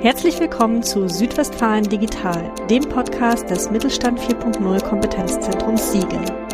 [0.00, 6.51] Herzlich willkommen zu Südwestfalen Digital, dem Podcast des Mittelstand 4.0 Kompetenzzentrums Siegen.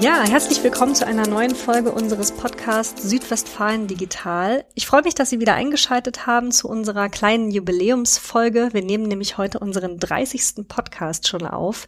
[0.00, 4.64] Ja, herzlich willkommen zu einer neuen Folge unseres Podcasts Südwestfalen Digital.
[4.74, 8.70] Ich freue mich, dass Sie wieder eingeschaltet haben zu unserer kleinen Jubiläumsfolge.
[8.72, 10.66] Wir nehmen nämlich heute unseren 30.
[10.68, 11.86] Podcast schon auf.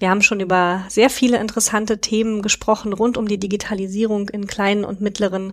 [0.00, 4.84] Wir haben schon über sehr viele interessante Themen gesprochen rund um die Digitalisierung in kleinen
[4.84, 5.52] und mittleren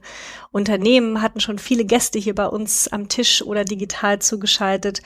[0.52, 5.03] Unternehmen, hatten schon viele Gäste hier bei uns am Tisch oder digital zugeschaltet.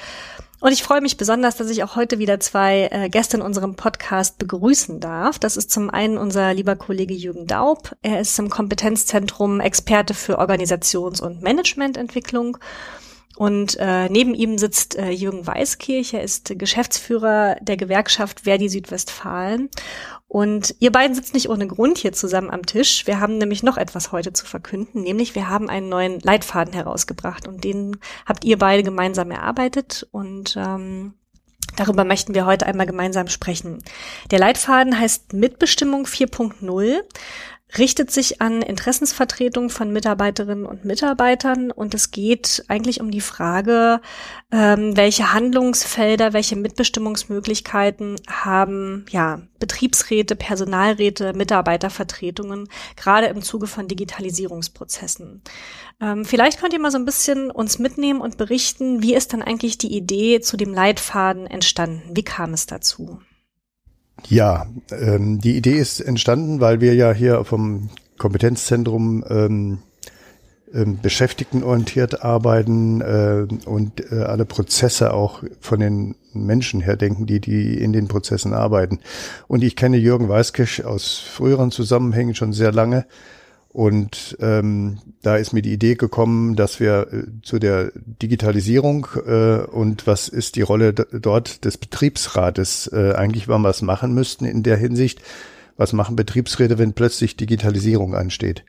[0.65, 3.75] Und ich freue mich besonders, dass ich auch heute wieder zwei äh, Gäste in unserem
[3.75, 5.37] Podcast begrüßen darf.
[5.37, 7.95] Das ist zum einen unser lieber Kollege Jürgen Daub.
[8.01, 12.57] Er ist im Kompetenzzentrum Experte für Organisations- und Managemententwicklung
[13.35, 19.69] und äh, neben ihm sitzt äh, Jürgen Weißkirch, er ist Geschäftsführer der Gewerkschaft Verdi Südwestfalen.
[20.35, 23.07] Und ihr beiden sitzt nicht ohne Grund hier zusammen am Tisch.
[23.07, 27.47] Wir haben nämlich noch etwas heute zu verkünden, nämlich wir haben einen neuen Leitfaden herausgebracht
[27.47, 31.13] und den habt ihr beide gemeinsam erarbeitet und ähm,
[31.77, 33.83] Darüber möchten wir heute einmal gemeinsam sprechen.
[34.31, 37.01] Der Leitfaden heißt Mitbestimmung 4.0
[37.77, 44.01] richtet sich an Interessensvertretungen von Mitarbeiterinnen und Mitarbeitern und es geht eigentlich um die Frage,
[44.51, 55.41] ähm, welche Handlungsfelder, welche Mitbestimmungsmöglichkeiten haben ja Betriebsräte, Personalräte, Mitarbeitervertretungen, gerade im Zuge von Digitalisierungsprozessen.
[55.99, 59.41] Ähm, vielleicht könnt ihr mal so ein bisschen uns mitnehmen und berichten, wie ist dann
[59.41, 62.03] eigentlich die Idee zu dem Leitfaden entstanden?
[62.13, 63.19] Wie kam es dazu?
[64.27, 69.79] Ja, ähm, die Idee ist entstanden, weil wir ja hier vom Kompetenzzentrum ähm,
[70.73, 77.39] ähm, beschäftigtenorientiert arbeiten äh, und äh, alle Prozesse auch von den Menschen her denken, die,
[77.39, 78.99] die in den Prozessen arbeiten.
[79.47, 83.05] Und ich kenne Jürgen Weißkisch aus früheren Zusammenhängen schon sehr lange
[83.75, 89.65] und ähm, da ist mir die Idee gekommen, dass wir äh, zu der Digitalisierung äh,
[89.65, 94.63] und was ist die Rolle dort des Betriebsrates äh, eigentlich mal was machen müssten in
[94.63, 95.21] der Hinsicht.
[95.75, 98.63] Was machen Betriebsräte, wenn plötzlich Digitalisierung ansteht?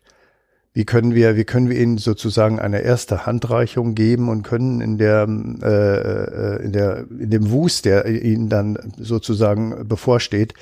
[0.72, 4.98] Wie können wir, wie können wir ihnen sozusagen eine erste Handreichung geben und können in
[4.98, 5.28] der,
[5.62, 10.54] äh, äh in der, in dem Wust, der ihnen dann sozusagen bevorsteht,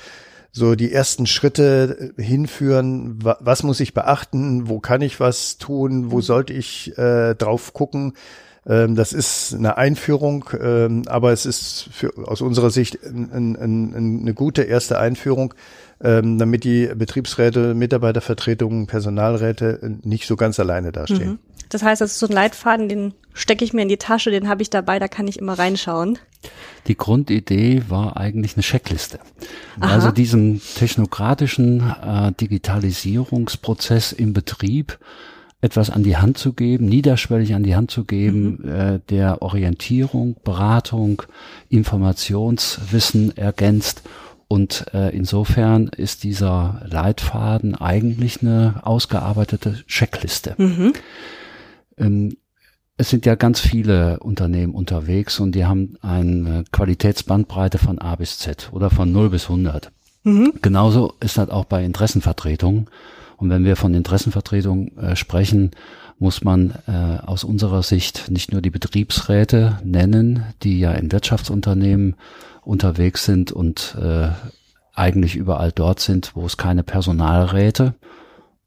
[0.55, 6.17] so die ersten Schritte hinführen, was muss ich beachten, wo kann ich was tun, wo
[6.17, 6.21] mhm.
[6.21, 8.13] sollte ich äh, drauf gucken.
[8.65, 13.55] Ähm, das ist eine Einführung, ähm, aber es ist für, aus unserer Sicht ein, ein,
[13.57, 15.53] ein, eine gute erste Einführung,
[16.01, 21.31] ähm, damit die Betriebsräte, Mitarbeitervertretungen, Personalräte nicht so ganz alleine dastehen.
[21.31, 21.39] Mhm.
[21.69, 24.47] Das heißt, das ist so ein Leitfaden, den stecke ich mir in die Tasche, den
[24.47, 26.17] habe ich dabei, da kann ich immer reinschauen.
[26.87, 29.19] Die Grundidee war eigentlich eine Checkliste.
[29.79, 29.93] Aha.
[29.93, 34.99] Also diesen technokratischen äh, Digitalisierungsprozess im Betrieb
[35.61, 38.69] etwas an die Hand zu geben, niederschwellig an die Hand zu geben, mhm.
[38.69, 41.23] äh, der Orientierung, Beratung,
[41.69, 44.03] Informationswissen ergänzt.
[44.47, 50.53] Und äh, insofern ist dieser Leitfaden eigentlich eine ausgearbeitete Checkliste.
[50.57, 50.93] Mhm.
[51.97, 52.37] Ähm,
[52.97, 58.39] es sind ja ganz viele Unternehmen unterwegs und die haben eine Qualitätsbandbreite von A bis
[58.39, 59.91] Z oder von 0 bis 100.
[60.23, 60.53] Mhm.
[60.61, 62.87] Genauso ist das auch bei Interessenvertretungen.
[63.37, 65.71] Und wenn wir von Interessenvertretungen äh, sprechen,
[66.19, 72.15] muss man äh, aus unserer Sicht nicht nur die Betriebsräte nennen, die ja in Wirtschaftsunternehmen
[72.61, 74.29] unterwegs sind und äh,
[74.93, 77.93] eigentlich überall dort sind, wo es keine Personalräte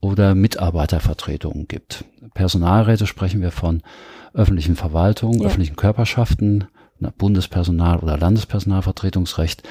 [0.00, 2.04] oder Mitarbeitervertretungen gibt.
[2.34, 3.82] Personalräte sprechen wir von
[4.32, 5.46] öffentlichen Verwaltungen, ja.
[5.46, 6.68] öffentlichen Körperschaften,
[7.18, 9.62] Bundespersonal- oder Landespersonalvertretungsrecht.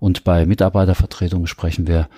[0.00, 2.08] Und bei Mitarbeitervertretungen sprechen wir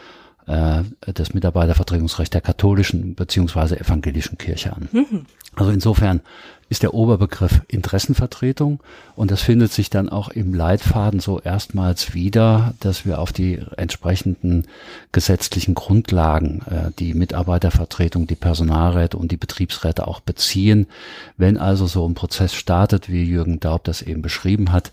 [0.46, 4.88] äh, das Mitarbeitervertretungsrecht der katholischen beziehungsweise evangelischen Kirche an.
[4.92, 5.26] Mhm.
[5.56, 6.20] Also insofern
[6.68, 8.80] ist der Oberbegriff Interessenvertretung
[9.14, 13.60] und das findet sich dann auch im Leitfaden so erstmals wieder, dass wir auf die
[13.76, 14.66] entsprechenden
[15.12, 20.88] gesetzlichen Grundlagen äh, die Mitarbeitervertretung, die Personalräte und die Betriebsräte auch beziehen.
[21.36, 24.90] Wenn also so ein Prozess startet, wie Jürgen Daub das eben beschrieben hat,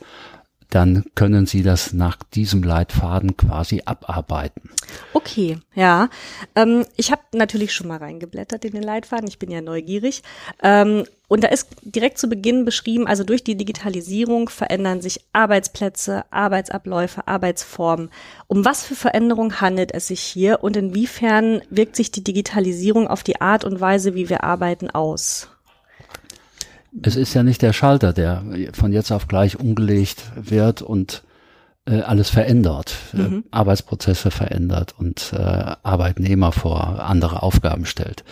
[0.73, 4.71] dann können Sie das nach diesem Leitfaden quasi abarbeiten.
[5.13, 6.09] Okay, ja.
[6.55, 9.27] Ähm, ich habe natürlich schon mal reingeblättert in den Leitfaden.
[9.27, 10.23] Ich bin ja neugierig.
[10.63, 16.25] Ähm, und da ist direkt zu Beginn beschrieben, also durch die Digitalisierung verändern sich Arbeitsplätze,
[16.31, 18.09] Arbeitsabläufe, Arbeitsformen.
[18.47, 23.21] Um was für Veränderungen handelt es sich hier und inwiefern wirkt sich die Digitalisierung auf
[23.21, 25.49] die Art und Weise, wie wir arbeiten, aus?
[27.01, 28.43] Es ist ja nicht der Schalter, der
[28.73, 31.23] von jetzt auf gleich umgelegt wird und
[31.85, 33.39] äh, alles verändert, äh, mhm.
[33.39, 35.37] äh, Arbeitsprozesse verändert und äh,
[35.83, 38.23] Arbeitnehmer vor andere Aufgaben stellt.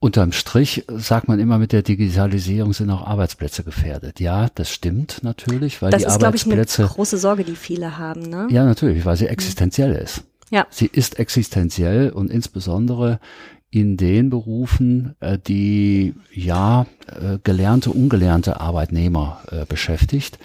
[0.00, 4.20] Unterm Strich sagt man immer, mit der Digitalisierung sind auch Arbeitsplätze gefährdet.
[4.20, 6.56] Ja, das stimmt natürlich, weil das die ist, Arbeitsplätze.
[6.56, 8.22] Das ist, glaube ich, eine große Sorge, die viele haben.
[8.22, 8.46] Ne?
[8.50, 10.22] Ja, natürlich, weil sie existenziell ist.
[10.50, 10.66] Ja.
[10.70, 13.18] Sie ist existenziell und insbesondere
[13.70, 20.38] in den Berufen, äh, die ja äh, gelernte, ungelernte Arbeitnehmer äh, beschäftigt,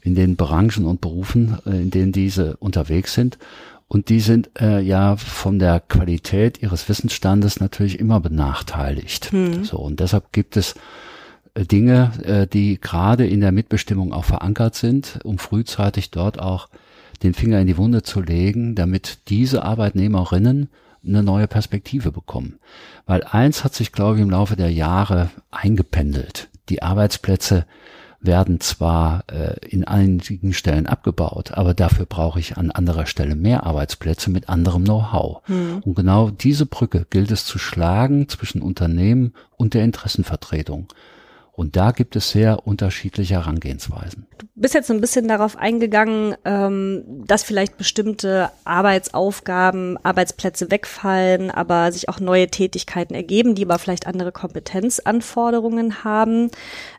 [0.00, 3.38] in den Branchen und Berufen, in denen diese unterwegs sind.
[3.88, 9.32] Und die sind äh, ja von der Qualität ihres Wissensstandes natürlich immer benachteiligt.
[9.32, 9.64] Hm.
[9.64, 10.74] So, und deshalb gibt es
[11.54, 16.68] äh, Dinge, äh, die gerade in der Mitbestimmung auch verankert sind, um frühzeitig dort auch
[17.22, 20.68] den Finger in die Wunde zu legen, damit diese Arbeitnehmerinnen
[21.06, 22.58] eine neue Perspektive bekommen.
[23.06, 26.48] Weil eins hat sich, glaube ich, im Laufe der Jahre eingependelt.
[26.68, 27.66] Die Arbeitsplätze
[28.20, 33.64] werden zwar äh, in einigen Stellen abgebaut, aber dafür brauche ich an anderer Stelle mehr
[33.64, 35.46] Arbeitsplätze mit anderem Know-how.
[35.48, 35.78] Mhm.
[35.84, 40.88] Und genau diese Brücke gilt es zu schlagen zwischen Unternehmen und der Interessenvertretung.
[41.56, 44.26] Und da gibt es sehr unterschiedliche Herangehensweisen.
[44.36, 51.50] Du bist jetzt so ein bisschen darauf eingegangen, ähm, dass vielleicht bestimmte Arbeitsaufgaben, Arbeitsplätze wegfallen,
[51.50, 56.50] aber sich auch neue Tätigkeiten ergeben, die aber vielleicht andere Kompetenzanforderungen haben.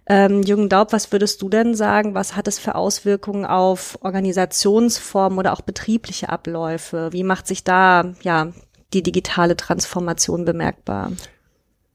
[0.08, 2.16] Ähm, Jürgen Daub, was würdest du denn sagen?
[2.16, 7.10] Was hat es für Auswirkungen auf Organisationsformen oder auch betriebliche Abläufe?
[7.12, 8.48] Wie macht sich da ja
[8.92, 11.12] die digitale Transformation bemerkbar?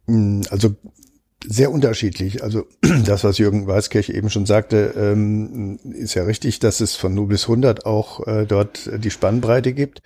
[0.07, 0.77] Also
[1.47, 2.43] sehr unterschiedlich.
[2.43, 2.67] Also
[3.05, 7.27] das, was Jürgen Weißkirch eben schon sagte, ähm, ist ja richtig, dass es von 0
[7.27, 10.03] bis 100 auch äh, dort die Spannbreite gibt.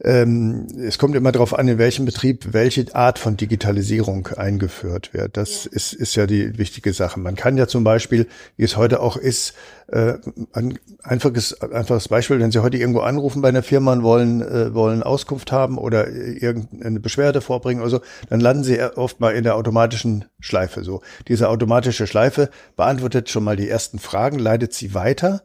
[0.00, 5.36] Ähm, es kommt immer darauf an, in welchem Betrieb welche Art von Digitalisierung eingeführt wird.
[5.36, 5.72] Das ja.
[5.72, 7.18] Ist, ist ja die wichtige Sache.
[7.18, 9.54] Man kann ja zum Beispiel, wie es heute auch ist,
[9.88, 10.14] äh,
[10.52, 14.72] ein einfaches, einfaches Beispiel, wenn Sie heute irgendwo anrufen bei einer Firma und wollen, äh,
[14.72, 19.42] wollen Auskunft haben oder irgendeine Beschwerde vorbringen oder so, dann landen Sie oft mal in
[19.42, 20.84] der automatischen Schleife.
[20.84, 25.42] So, diese automatische Schleife beantwortet schon mal die ersten Fragen, leitet sie weiter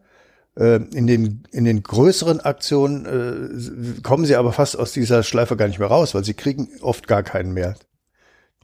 [0.55, 5.67] in den, in den größeren Aktionen äh, kommen sie aber fast aus dieser Schleife gar
[5.67, 7.75] nicht mehr raus, weil sie kriegen oft gar keinen mehr.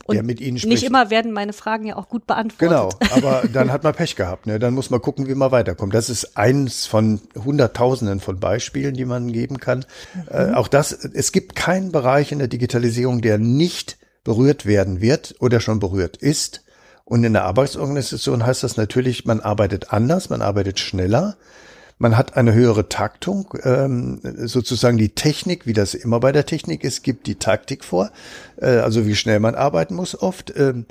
[0.06, 0.72] Und der mit ihnen spricht.
[0.72, 2.60] nicht immer werden meine Fragen ja auch gut beantwortet.
[2.60, 2.90] Genau,
[3.28, 4.46] aber dann hat man Pech gehabt.
[4.46, 4.60] Ne?
[4.60, 5.94] Dann muss man gucken, wie man weiterkommt.
[5.94, 9.86] Das ist eins von Hunderttausenden von Beispielen, die man geben kann.
[10.14, 10.22] Mhm.
[10.30, 15.36] Äh, auch das, es gibt keinen Bereich in der Digitalisierung, der nicht berührt werden wird
[15.40, 16.64] oder schon berührt ist.
[17.04, 21.38] Und in der Arbeitsorganisation heißt das natürlich, man arbeitet anders, man arbeitet schneller,
[22.00, 26.84] man hat eine höhere Taktung, ähm, sozusagen die Technik, wie das immer bei der Technik
[26.84, 28.10] ist, gibt die Taktik vor,
[28.58, 30.54] äh, also wie schnell man arbeiten muss oft.
[30.56, 30.86] Ähm,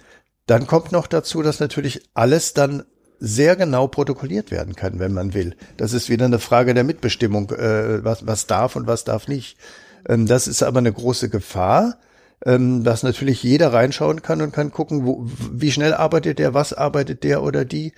[0.47, 2.85] dann kommt noch dazu, dass natürlich alles dann
[3.19, 5.57] sehr genau protokolliert werden kann, wenn man will.
[5.79, 9.57] Das ist wieder eine Frage der Mitbestimmung, äh, was, was darf und was darf nicht.
[10.07, 11.99] Ähm, das ist aber eine große Gefahr,
[12.45, 16.73] ähm, dass natürlich jeder reinschauen kann und kann gucken, wo, wie schnell arbeitet der, was
[16.73, 17.93] arbeitet der oder die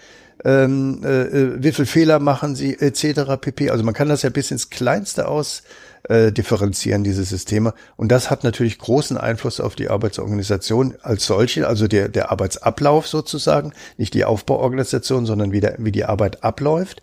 [0.44, 3.36] ähm, äh, äh, wie viel Fehler machen sie etc.
[3.40, 3.70] pp.
[3.70, 5.62] Also man kann das ja bis ins Kleinste aus
[6.08, 7.74] äh, differenzieren, diese Systeme.
[7.96, 13.06] Und das hat natürlich großen Einfluss auf die Arbeitsorganisation als solche, also der, der Arbeitsablauf
[13.06, 17.02] sozusagen, nicht die Aufbauorganisation, sondern wie, der, wie die Arbeit abläuft.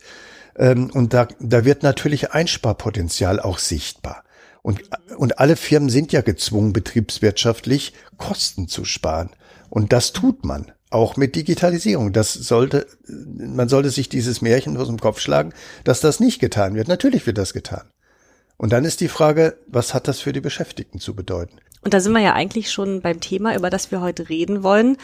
[0.57, 4.23] Ähm, und da, da wird natürlich Einsparpotenzial auch sichtbar.
[4.67, 4.81] Und,
[5.15, 9.29] und alle Firmen sind ja gezwungen, betriebswirtschaftlich Kosten zu sparen.
[9.69, 10.73] Und das tut man.
[10.89, 12.11] Auch mit Digitalisierung.
[12.11, 15.53] Das sollte, man sollte sich dieses Märchen aus dem Kopf schlagen,
[15.85, 16.89] dass das nicht getan wird.
[16.89, 17.89] Natürlich wird das getan.
[18.57, 21.59] Und dann ist die Frage, was hat das für die Beschäftigten zu bedeuten?
[21.81, 24.97] Und da sind wir ja eigentlich schon beim Thema, über das wir heute reden wollen,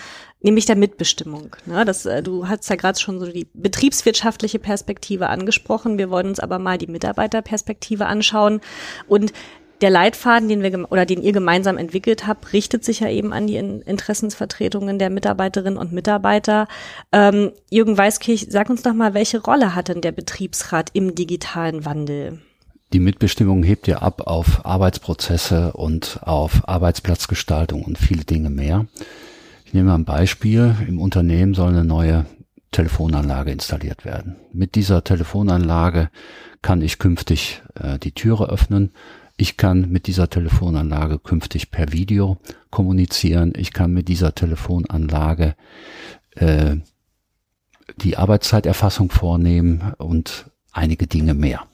[0.44, 1.56] nämlich der Mitbestimmung.
[1.66, 5.98] Ne, das, äh, du hast ja gerade schon so die betriebswirtschaftliche Perspektive angesprochen.
[5.98, 8.62] Wir wollen uns aber mal die Mitarbeiterperspektive anschauen.
[9.08, 9.34] Und
[9.82, 13.48] der Leitfaden, den wir oder den ihr gemeinsam entwickelt habt, richtet sich ja eben an
[13.48, 16.68] die Interessensvertretungen der Mitarbeiterinnen und Mitarbeiter.
[17.12, 21.86] Ähm, Jürgen Weißkirch, sag uns doch mal, welche Rolle hat denn der Betriebsrat im digitalen
[21.86, 22.40] Wandel?
[22.94, 28.86] Die Mitbestimmung hebt ja ab auf Arbeitsprozesse und auf Arbeitsplatzgestaltung und viele Dinge mehr.
[29.74, 30.76] Ich nehme ein Beispiel.
[30.88, 32.28] Im Unternehmen soll eine neue
[32.70, 34.36] Telefonanlage installiert werden.
[34.54, 36.12] Mit dieser Telefonanlage
[36.62, 38.92] kann ich künftig äh, die Türe öffnen
[39.36, 42.38] ich kann mit dieser Telefonanlage künftig per Video
[42.70, 43.54] kommunizieren.
[43.56, 45.56] Ich kann mit dieser Telefonanlage
[46.36, 46.76] äh,
[47.98, 51.66] die Arbeitszeiterfassung vornehmen und einige Dinge mehr.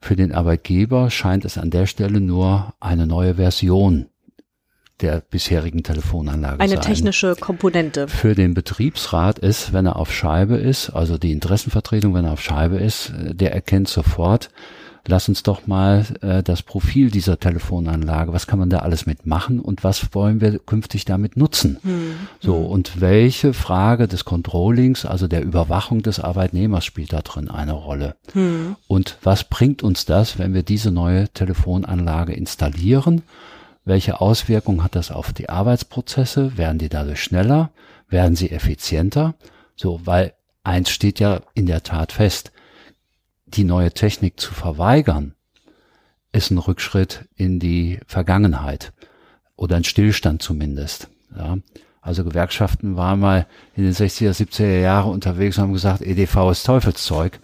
[0.00, 4.06] Für den Arbeitgeber scheint es an der Stelle nur eine neue Version
[5.02, 6.82] der bisherigen Telefonanlage Eine sein.
[6.82, 8.08] technische Komponente.
[8.08, 12.42] Für den Betriebsrat ist, wenn er auf Scheibe ist, also die Interessenvertretung, wenn er auf
[12.42, 14.50] Scheibe ist, der erkennt sofort,
[15.06, 19.60] lass uns doch mal äh, das Profil dieser Telefonanlage, was kann man da alles mitmachen
[19.60, 21.78] und was wollen wir künftig damit nutzen?
[21.82, 22.14] Hm.
[22.40, 22.66] So, hm.
[22.66, 28.16] und welche Frage des Controllings, also der Überwachung des Arbeitnehmers spielt da drin eine Rolle?
[28.32, 28.76] Hm.
[28.86, 33.22] Und was bringt uns das, wenn wir diese neue Telefonanlage installieren?
[33.84, 36.56] Welche Auswirkungen hat das auf die Arbeitsprozesse?
[36.56, 37.70] Werden die dadurch schneller?
[38.08, 39.34] Werden sie effizienter?
[39.74, 42.52] So, weil eins steht ja in der Tat fest
[43.54, 45.34] die neue Technik zu verweigern,
[46.32, 48.92] ist ein Rückschritt in die Vergangenheit
[49.56, 51.08] oder ein Stillstand zumindest.
[51.36, 51.58] Ja.
[52.00, 53.46] Also Gewerkschaften waren mal
[53.76, 57.38] in den 60er, 70er Jahren unterwegs und haben gesagt, EDV ist Teufelszeug.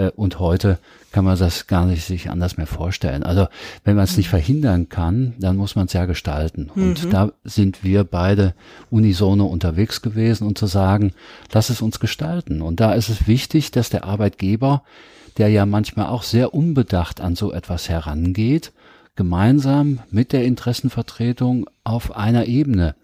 [0.00, 0.78] Äh, und heute
[1.12, 3.22] kann man das gar nicht sich anders mehr vorstellen.
[3.22, 3.48] Also
[3.84, 6.70] wenn man es nicht verhindern kann, dann muss man es ja gestalten.
[6.74, 7.10] Und mhm.
[7.10, 8.54] da sind wir beide
[8.90, 11.12] unisono unterwegs gewesen und zu sagen,
[11.52, 12.62] lass es uns gestalten.
[12.62, 14.82] Und da ist es wichtig, dass der Arbeitgeber
[15.36, 18.72] der ja manchmal auch sehr unbedacht an so etwas herangeht,
[19.16, 22.94] gemeinsam mit der Interessenvertretung auf einer Ebene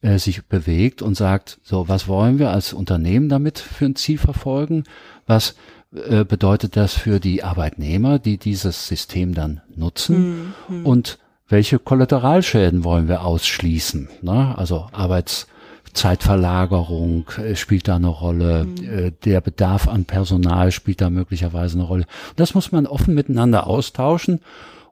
[0.00, 4.18] äh, sich bewegt und sagt, so, was wollen wir als Unternehmen damit für ein Ziel
[4.18, 4.84] verfolgen?
[5.26, 5.56] Was
[5.94, 10.54] äh, bedeutet das für die Arbeitnehmer, die dieses System dann nutzen?
[10.68, 10.86] Mhm.
[10.86, 11.18] Und
[11.48, 14.08] welche Kollateralschäden wollen wir ausschließen?
[14.22, 14.54] Ne?
[14.56, 15.46] Also Arbeits
[15.94, 18.84] Zeitverlagerung äh, spielt da eine Rolle, mhm.
[18.84, 22.04] Äh, der Bedarf an Personal spielt da möglicherweise eine Rolle.
[22.36, 24.40] Das muss man offen miteinander austauschen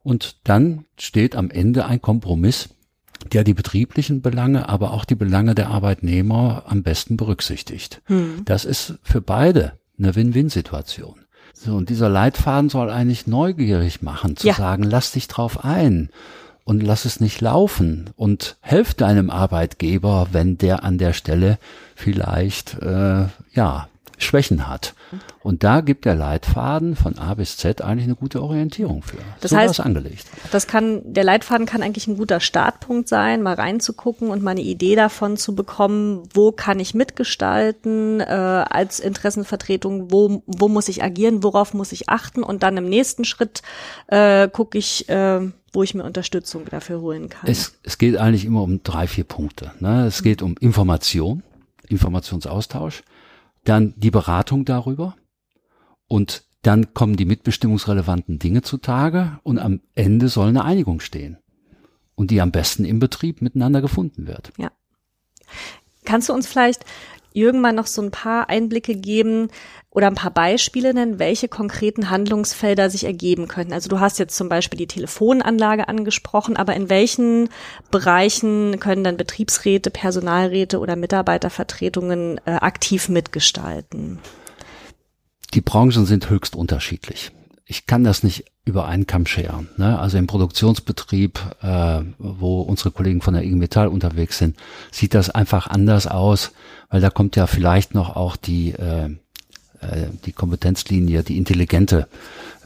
[0.03, 2.71] und dann steht am Ende ein Kompromiss,
[3.33, 8.03] der die betrieblichen Belange, aber auch die Belange der Arbeitnehmer am besten berücksichtigt.
[8.09, 8.43] Mhm.
[8.45, 11.21] Das ist für beide eine Win-Win-Situation.
[11.55, 14.55] So, und dieser Leitfaden soll eigentlich neugierig machen, zu ja.
[14.55, 16.11] sagen, lass dich drauf ein
[16.65, 21.59] und lass es nicht laufen und helf deinem Arbeitgeber, wenn der an der Stelle
[21.95, 24.95] vielleicht äh, ja Schwächen hat.
[25.43, 29.19] Und da gibt der Leitfaden von A bis Z eigentlich eine gute Orientierung für.
[29.41, 30.27] Das so heißt, angelegt.
[30.51, 34.63] Das kann, der Leitfaden kann eigentlich ein guter Startpunkt sein, mal reinzugucken und mal eine
[34.63, 41.03] Idee davon zu bekommen, wo kann ich mitgestalten, äh, als Interessenvertretung, wo, wo muss ich
[41.03, 43.63] agieren, worauf muss ich achten und dann im nächsten Schritt
[44.09, 45.41] äh, gucke ich, äh,
[45.73, 47.49] wo ich mir Unterstützung dafür holen kann.
[47.49, 49.73] Es, es geht eigentlich immer um drei, vier Punkte.
[49.79, 50.07] Ne?
[50.07, 51.43] Es geht um Information,
[51.89, 53.03] Informationsaustausch,
[53.69, 55.17] dann die Beratung darüber
[56.09, 61.39] und dann kommen die mitbestimmungsrelevanten Dinge zutage und am Ende soll eine Einigung stehen
[62.15, 64.53] und die am besten im Betrieb miteinander gefunden wird.
[64.57, 64.73] Ja.
[66.05, 66.85] Kannst du uns vielleicht
[67.37, 69.49] irgendwann noch so ein paar Einblicke geben
[69.91, 73.73] oder ein paar Beispiele nennen, welche konkreten Handlungsfelder sich ergeben könnten?
[73.73, 77.49] Also du hast jetzt zum Beispiel die Telefonanlage angesprochen, aber in welchen
[77.91, 84.19] Bereichen können dann Betriebsräte, Personalräte oder Mitarbeitervertretungen äh, aktiv mitgestalten?
[85.55, 87.33] Die Branchen sind höchst unterschiedlich.
[87.69, 89.69] Ich kann das nicht über einen Kamm scheren.
[89.77, 89.99] Ne?
[89.99, 94.57] Also im Produktionsbetrieb, äh, wo unsere Kollegen von der IG Metall unterwegs sind,
[94.91, 96.53] sieht das einfach anders aus
[96.89, 102.09] weil da kommt ja vielleicht noch auch die, äh, äh, die Kompetenzlinie, die intelligente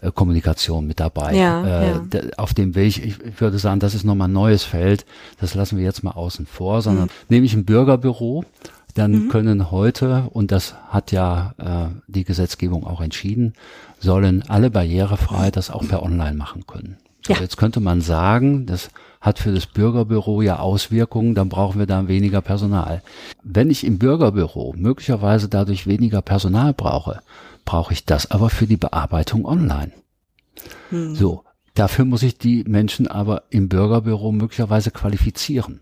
[0.01, 1.35] äh, Kommunikation mit dabei.
[1.35, 2.21] Ja, äh, ja.
[2.37, 5.07] Auf dem Weg, ich würde sagen, das ist nochmal ein neues Feld,
[5.41, 7.11] das lassen wir jetzt mal außen vor, sondern mhm.
[7.29, 8.45] nehme ich ein Bürgerbüro,
[8.95, 9.29] dann mhm.
[9.29, 13.55] können heute, und das hat ja äh, die Gesetzgebung auch entschieden,
[13.99, 16.97] sollen alle barrierefrei das auch per Online machen können.
[17.27, 17.41] So, ja.
[17.41, 22.09] Jetzt könnte man sagen, das hat für das Bürgerbüro ja Auswirkungen, dann brauchen wir da
[22.09, 23.03] weniger Personal.
[23.43, 27.21] Wenn ich im Bürgerbüro möglicherweise dadurch weniger Personal brauche,
[27.67, 29.93] brauche ich das aber für die Bearbeitung online.
[30.89, 31.15] Hm.
[31.15, 31.45] So,
[31.75, 35.81] dafür muss ich die Menschen aber im Bürgerbüro möglicherweise qualifizieren.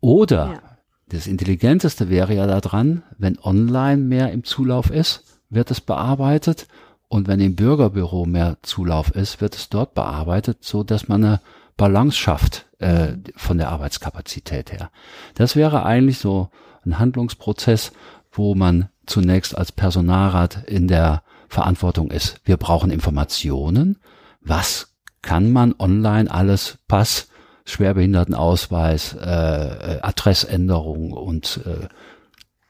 [0.00, 0.73] Oder ja.
[1.08, 6.66] Das Intelligenteste wäre ja daran, wenn online mehr im Zulauf ist, wird es bearbeitet
[7.08, 11.40] und wenn im Bürgerbüro mehr Zulauf ist, wird es dort bearbeitet, so dass man eine
[11.76, 14.90] Balance schafft äh, von der Arbeitskapazität her.
[15.34, 16.48] Das wäre eigentlich so
[16.84, 17.92] ein Handlungsprozess,
[18.32, 22.40] wo man zunächst als Personalrat in der Verantwortung ist.
[22.44, 23.98] Wir brauchen Informationen.
[24.40, 27.28] Was kann man online alles Pass,
[27.64, 31.88] Schwerbehindertenausweis, äh, äh, Adressänderung und äh,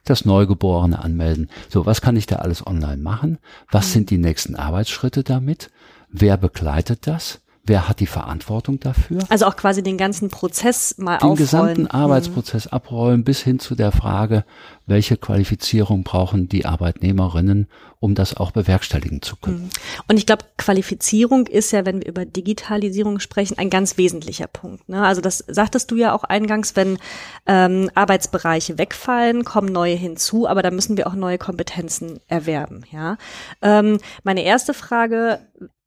[0.05, 1.51] das Neugeborene anmelden.
[1.69, 3.39] So, was kann ich da alles online machen?
[3.71, 3.93] Was mhm.
[3.93, 5.71] sind die nächsten Arbeitsschritte damit?
[6.09, 7.41] Wer begleitet das?
[7.67, 9.21] Wer hat die Verantwortung dafür?
[9.31, 11.37] Also auch quasi den ganzen Prozess mal den aufrollen.
[11.37, 11.91] Den gesamten mhm.
[11.91, 14.45] Arbeitsprozess abrollen bis hin zu der Frage,
[14.87, 17.69] welche Qualifizierung brauchen die Arbeitnehmerinnen,
[18.01, 19.63] um das auch bewerkstelligen zu können.
[19.63, 19.71] Mhm.
[20.09, 24.87] Und ich glaube, Qualifizierung ist ja, wenn wir über Digitalisierung sprechen, ein ganz wesentlicher Punkt.
[24.91, 25.03] Ne?
[25.03, 26.99] Also das sagtest du ja auch eingangs, wenn
[27.47, 32.85] ähm, Arbeitsbereiche wegfallen, kommen neue hinzu, aber da müssen wir auch neue Kompetenzen erwerben.
[32.93, 33.17] Ja,
[33.63, 35.41] ähm, meine erste Frage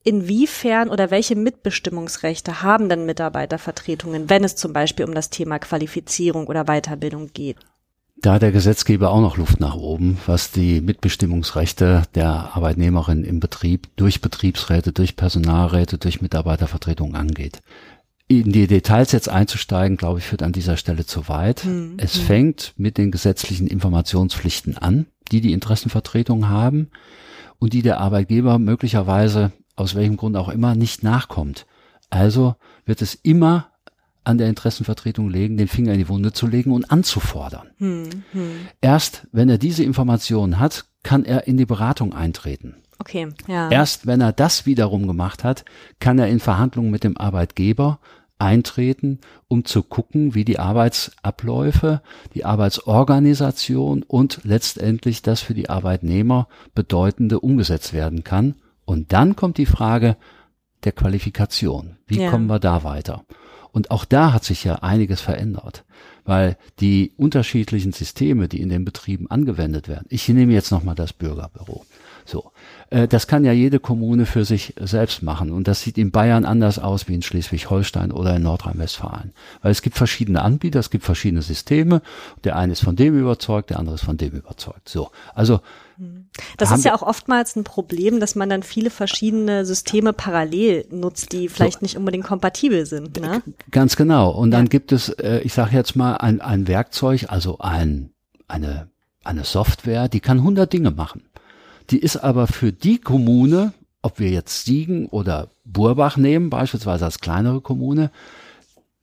[0.08, 6.48] inwiefern oder welche Mitbestimmungsrechte haben denn Mitarbeitervertretungen, wenn es zum Beispiel um das Thema Qualifizierung
[6.48, 7.58] oder Weiterbildung geht?
[8.20, 13.42] Da hat der Gesetzgeber auch noch Luft nach oben, was die Mitbestimmungsrechte der Arbeitnehmerin im
[13.42, 17.60] Betrieb durch Betriebsräte, durch Personalräte, durch Mitarbeitervertretungen angeht.
[18.30, 21.66] In die Details jetzt einzusteigen, glaube ich, führt an dieser Stelle zu weit.
[21.66, 21.96] Mhm.
[21.98, 26.90] Es fängt mit den gesetzlichen Informationspflichten an, die die Interessenvertretungen haben
[27.60, 31.66] und die der Arbeitgeber möglicherweise aus welchem Grund auch immer nicht nachkommt.
[32.10, 32.56] Also
[32.86, 33.70] wird es immer
[34.26, 37.70] an der Interessenvertretung legen, den Finger in die Wunde zu legen und anzufordern.
[37.78, 38.52] Hm, hm.
[38.82, 42.76] Erst wenn er diese Informationen hat, kann er in die Beratung eintreten.
[43.00, 43.70] Okay, ja.
[43.70, 45.64] Erst wenn er das wiederum gemacht hat,
[46.00, 48.00] kann er in Verhandlungen mit dem Arbeitgeber
[48.40, 52.02] eintreten, um zu gucken, wie die Arbeitsabläufe,
[52.34, 58.56] die Arbeitsorganisation und letztendlich das für die Arbeitnehmer bedeutende umgesetzt werden kann.
[58.88, 60.16] Und dann kommt die Frage
[60.86, 61.98] der Qualifikation.
[62.08, 62.32] Wie ja.
[62.32, 63.26] kommen wir da weiter?
[63.74, 65.84] Und auch da hat sich ja einiges verändert,
[66.24, 71.12] weil die unterschiedlichen Systeme, die in den Betrieben angewendet werden, ich nehme jetzt nochmal das
[71.12, 71.86] Bürgerbüro.
[72.28, 72.52] So,
[72.90, 76.44] äh, das kann ja jede Kommune für sich selbst machen und das sieht in Bayern
[76.44, 79.32] anders aus wie in Schleswig-Holstein oder in Nordrhein-Westfalen,
[79.62, 82.02] weil es gibt verschiedene Anbieter, es gibt verschiedene Systeme.
[82.44, 84.90] Der eine ist von dem überzeugt, der andere ist von dem überzeugt.
[84.90, 85.62] So, also
[86.58, 91.32] das ist ja auch oftmals ein Problem, dass man dann viele verschiedene Systeme parallel nutzt,
[91.32, 93.20] die vielleicht so, nicht unbedingt kompatibel sind.
[93.20, 93.42] Ne?
[93.72, 94.32] Ganz genau.
[94.32, 98.12] Und dann gibt es, äh, ich sage jetzt mal, ein, ein Werkzeug, also ein,
[98.48, 98.90] eine,
[99.24, 101.24] eine Software, die kann 100 Dinge machen.
[101.90, 107.20] Die ist aber für die Kommune, ob wir jetzt Siegen oder Burbach nehmen, beispielsweise als
[107.20, 108.12] kleinere Kommune,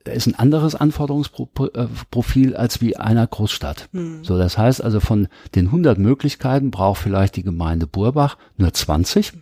[0.03, 3.89] ist ein anderes Anforderungsprofil als wie einer Großstadt.
[3.91, 4.23] Hm.
[4.23, 9.33] So, das heißt also von den 100 Möglichkeiten braucht vielleicht die Gemeinde Burbach nur 20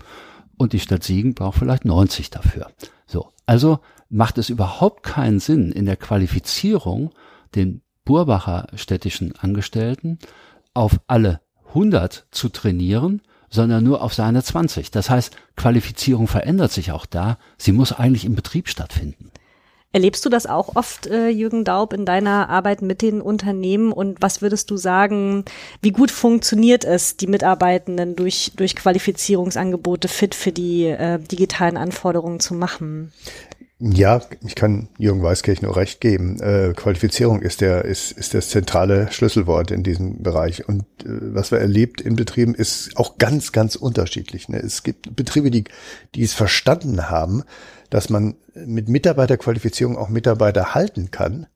[0.58, 2.68] und die Stadt Siegen braucht vielleicht 90 dafür.
[3.06, 7.12] So, also macht es überhaupt keinen Sinn in der Qualifizierung
[7.56, 10.20] den Burbacher städtischen Angestellten
[10.74, 13.22] auf alle 100 zu trainieren,
[13.54, 14.90] sondern nur auf seine 20.
[14.90, 17.38] Das heißt, Qualifizierung verändert sich auch da.
[17.58, 19.32] Sie muss eigentlich im Betrieb stattfinden.
[19.96, 23.92] Erlebst du das auch oft, äh, Jürgen Daub, in deiner Arbeit mit den Unternehmen?
[23.92, 25.46] Und was würdest du sagen,
[25.84, 32.40] wie gut funktioniert es, die Mitarbeitenden durch, durch Qualifizierungsangebote fit für die äh, digitalen Anforderungen
[32.40, 33.14] zu machen?
[33.86, 36.40] Ja, ich kann Jürgen Weiskirch nur recht geben.
[36.40, 40.70] Äh, Qualifizierung ist der ist ist das zentrale Schlüsselwort in diesem Bereich.
[40.70, 44.48] Und äh, was wir erlebt in Betrieben ist auch ganz ganz unterschiedlich.
[44.48, 44.60] Ne?
[44.60, 45.66] Es gibt Betriebe, die
[46.16, 47.44] die es verstanden haben,
[47.90, 51.48] dass man mit Mitarbeiterqualifizierung auch Mitarbeiter halten kann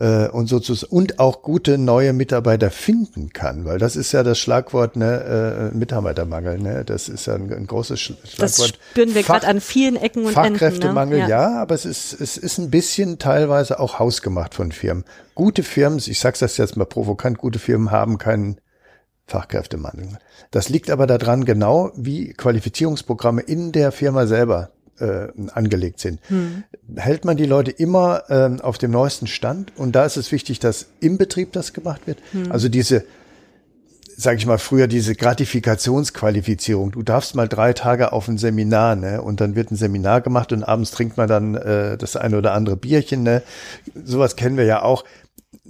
[0.00, 4.96] und sozusagen und auch gute neue Mitarbeiter finden kann, weil das ist ja das Schlagwort
[4.96, 6.58] ne, äh, Mitarbeitermangel.
[6.58, 6.84] Ne?
[6.86, 8.38] Das ist ja ein, ein großes Schlagwort.
[8.38, 11.34] Das spüren wir gerade an vielen Ecken und Fachkräftemangel, Enden, ne?
[11.34, 11.50] ja.
[11.50, 15.04] ja, aber es ist es ist ein bisschen teilweise auch hausgemacht von Firmen.
[15.34, 18.58] Gute Firmen, ich sag's das jetzt mal provokant, gute Firmen haben keinen
[19.26, 20.18] Fachkräftemangel.
[20.50, 26.20] Das liegt aber daran genau, wie Qualifizierungsprogramme in der Firma selber äh, angelegt sind.
[26.28, 26.64] Hm.
[26.96, 30.60] Hält man die Leute immer ähm, auf dem neuesten Stand und da ist es wichtig,
[30.60, 32.18] dass im Betrieb das gemacht wird.
[32.32, 32.52] Hm.
[32.52, 33.04] Also diese
[34.20, 36.92] sage ich mal, früher diese Gratifikationsqualifizierung.
[36.92, 39.22] Du darfst mal drei Tage auf ein Seminar, ne?
[39.22, 42.52] Und dann wird ein Seminar gemacht und abends trinkt man dann äh, das eine oder
[42.52, 43.42] andere Bierchen, ne?
[44.04, 45.04] Sowas kennen wir ja auch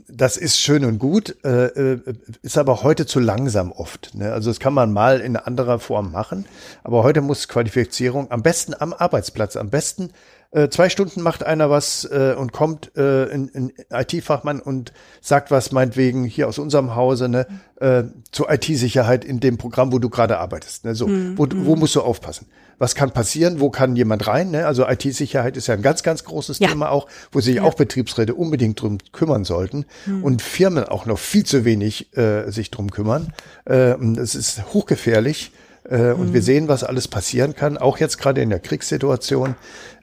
[0.08, 2.00] das ist schön und gut, äh, äh,
[2.42, 4.14] ist aber heute zu langsam oft.
[4.14, 4.32] Ne?
[4.32, 6.46] Also das kann man mal in anderer Form machen,
[6.84, 10.10] aber heute muss Qualifizierung am besten am Arbeitsplatz, am besten
[10.52, 15.52] äh, zwei Stunden macht einer was äh, und kommt äh, ein, ein IT-Fachmann und sagt
[15.52, 20.10] was meinetwegen hier aus unserem Hause ne, äh, zur IT-Sicherheit in dem Programm, wo du
[20.10, 20.84] gerade arbeitest.
[20.84, 20.96] Ne?
[20.96, 21.38] So, mhm.
[21.38, 22.46] wo, wo musst du aufpassen?
[22.80, 24.50] Was kann passieren, wo kann jemand rein.
[24.50, 24.66] Ne?
[24.66, 26.68] Also IT-Sicherheit ist ja ein ganz, ganz großes ja.
[26.68, 27.62] Thema auch, wo sich ja.
[27.62, 30.24] auch Betriebsräte unbedingt drum kümmern sollten mhm.
[30.24, 33.34] und Firmen auch noch viel zu wenig äh, sich drum kümmern.
[33.66, 35.52] Äh, es ist hochgefährlich.
[35.88, 39.56] Äh, und wir sehen, was alles passieren kann, auch jetzt gerade in der Kriegssituation.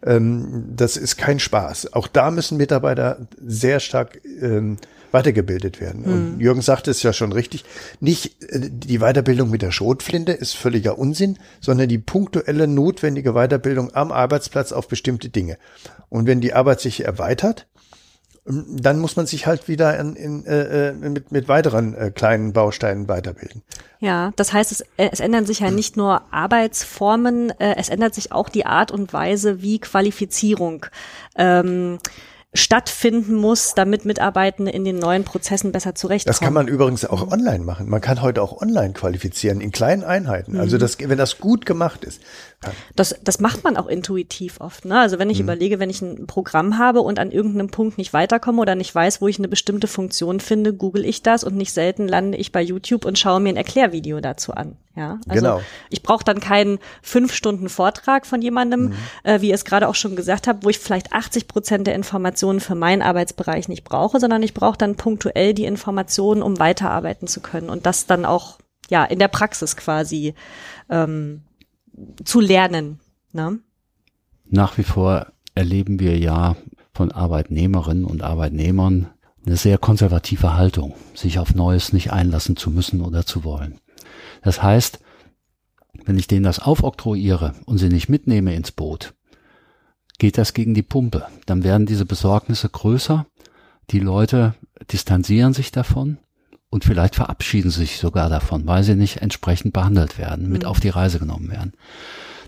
[0.05, 1.93] Ähm, das ist kein Spaß.
[1.93, 4.77] Auch da müssen Mitarbeiter sehr stark ähm,
[5.11, 6.03] weitergebildet werden.
[6.03, 6.39] Und hm.
[6.39, 7.65] Jürgen sagte es ja schon richtig,
[7.99, 13.93] nicht äh, die Weiterbildung mit der Schrotflinte ist völliger Unsinn, sondern die punktuelle notwendige Weiterbildung
[13.93, 15.57] am Arbeitsplatz auf bestimmte Dinge.
[16.09, 17.67] Und wenn die Arbeit sich erweitert,
[18.49, 22.53] dann muss man sich halt wieder in, in, äh, äh, mit, mit weiteren äh, kleinen
[22.53, 23.61] Bausteinen weiterbilden.
[23.99, 28.15] Ja, das heißt, es, äh, es ändern sich ja nicht nur Arbeitsformen, äh, es ändert
[28.15, 30.85] sich auch die Art und Weise, wie Qualifizierung
[31.35, 31.99] ähm,
[32.57, 36.33] stattfinden muss, damit Mitarbeitende in den neuen Prozessen besser zurechtkommen.
[36.33, 37.89] Das kann man übrigens auch online machen.
[37.89, 40.59] Man kann heute auch online qualifizieren in kleinen Einheiten.
[40.59, 42.21] Also das, wenn das gut gemacht ist.
[42.95, 44.85] Das, das macht man auch intuitiv oft.
[44.85, 44.99] Ne?
[44.99, 45.45] Also wenn ich mhm.
[45.45, 49.21] überlege, wenn ich ein Programm habe und an irgendeinem Punkt nicht weiterkomme oder nicht weiß,
[49.21, 52.61] wo ich eine bestimmte Funktion finde, google ich das und nicht selten lande ich bei
[52.61, 54.77] YouTube und schaue mir ein Erklärvideo dazu an.
[54.97, 55.61] Ja, also genau.
[55.91, 58.93] ich brauche dann keinen fünf Stunden Vortrag von jemandem, mhm.
[59.21, 61.93] äh, wie ihr es gerade auch schon gesagt habt, wo ich vielleicht 80 Prozent der
[61.93, 67.27] Informationen für meinen Arbeitsbereich nicht brauche, sondern ich brauche dann punktuell die Informationen, um weiterarbeiten
[67.27, 68.57] zu können und das dann auch
[68.89, 70.33] ja in der Praxis quasi
[70.89, 71.43] ähm,
[72.25, 72.99] zu lernen.
[73.33, 73.59] Ne?
[74.49, 76.55] Nach wie vor erleben wir ja
[76.91, 79.11] von Arbeitnehmerinnen und Arbeitnehmern
[79.45, 83.79] eine sehr konservative Haltung, sich auf Neues nicht einlassen zu müssen oder zu wollen.
[84.41, 84.99] Das heißt,
[86.05, 89.13] wenn ich denen das aufoktroyiere und sie nicht mitnehme ins Boot,
[90.19, 91.27] geht das gegen die Pumpe.
[91.45, 93.25] Dann werden diese Besorgnisse größer,
[93.91, 94.55] die Leute
[94.91, 96.17] distanzieren sich davon
[96.69, 100.69] und vielleicht verabschieden sich sogar davon, weil sie nicht entsprechend behandelt werden, mit mhm.
[100.69, 101.73] auf die Reise genommen werden.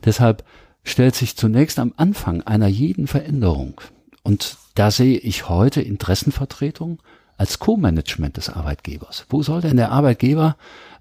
[0.06, 0.44] Deshalb
[0.84, 3.82] stellt sich zunächst am Anfang einer jeden Veränderung,
[4.24, 7.02] und da sehe ich heute Interessenvertretung
[7.38, 9.26] als Co-Management des Arbeitgebers.
[9.30, 10.58] Wo soll denn der Arbeitgeber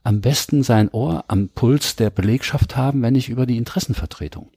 [0.09, 4.51] am besten sein Ohr am Puls der Belegschaft haben, wenn nicht über die Interessenvertretung?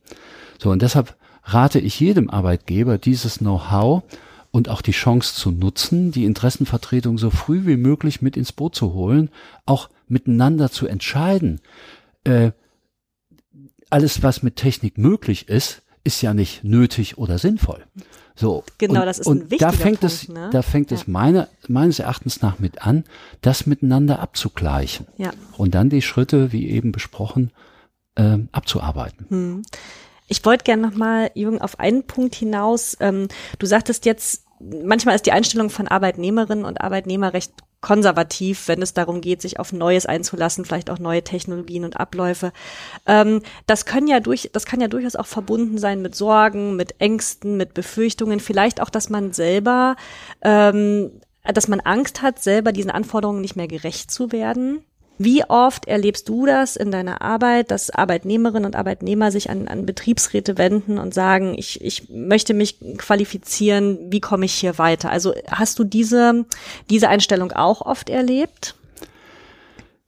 [0.57, 4.03] So, und deshalb rate ich jedem Arbeitgeber, dieses Know-how
[4.51, 8.75] und auch die Chance zu nutzen, die Interessenvertretung so früh wie möglich mit ins Boot
[8.75, 9.29] zu holen,
[9.65, 11.59] auch miteinander zu entscheiden.
[12.23, 12.51] Äh,
[13.89, 17.85] alles, was mit Technik möglich ist, ist ja nicht nötig oder sinnvoll.
[18.35, 18.63] So.
[18.77, 20.49] Genau, und, das ist ein wichtiger da fängt Punkt, es, ne?
[20.51, 20.97] da fängt ja.
[20.97, 23.03] es meine, meines Erachtens nach mit an,
[23.41, 25.07] das miteinander abzugleichen.
[25.17, 25.31] Ja.
[25.57, 27.51] Und dann die Schritte, wie eben besprochen,
[28.15, 29.25] äh, abzuarbeiten.
[29.29, 29.61] Hm.
[30.27, 32.95] Ich wollte gerne nochmal, Jürgen, auf einen Punkt hinaus.
[32.99, 33.27] Ähm,
[33.59, 37.51] du sagtest jetzt, manchmal ist die Einstellung von Arbeitnehmerinnen und Arbeitnehmer recht
[37.81, 42.53] konservativ, wenn es darum geht, sich auf Neues einzulassen, vielleicht auch neue Technologien und Abläufe.
[43.07, 47.01] Ähm, das können ja durch, das kann ja durchaus auch verbunden sein mit Sorgen, mit
[47.01, 49.95] Ängsten, mit Befürchtungen, vielleicht auch, dass man selber,
[50.43, 51.11] ähm,
[51.43, 54.85] dass man Angst hat, selber diesen Anforderungen nicht mehr gerecht zu werden.
[55.23, 59.85] Wie oft erlebst du das in deiner Arbeit, dass Arbeitnehmerinnen und Arbeitnehmer sich an, an
[59.85, 65.11] Betriebsräte wenden und sagen, ich, ich möchte mich qualifizieren, wie komme ich hier weiter?
[65.11, 66.45] Also hast du diese,
[66.89, 68.73] diese Einstellung auch oft erlebt?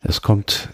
[0.02, 0.70] Es kommt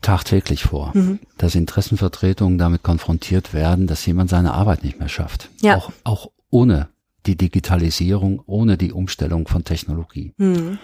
[0.00, 1.20] tagtäglich vor, mhm.
[1.38, 5.48] dass Interessenvertretungen damit konfrontiert werden, dass jemand seine Arbeit nicht mehr schafft.
[5.62, 5.76] Ja.
[5.76, 6.88] Auch, auch ohne
[7.26, 10.32] die Digitalisierung, ohne die Umstellung von Technologie.
[10.38, 10.78] Mhm.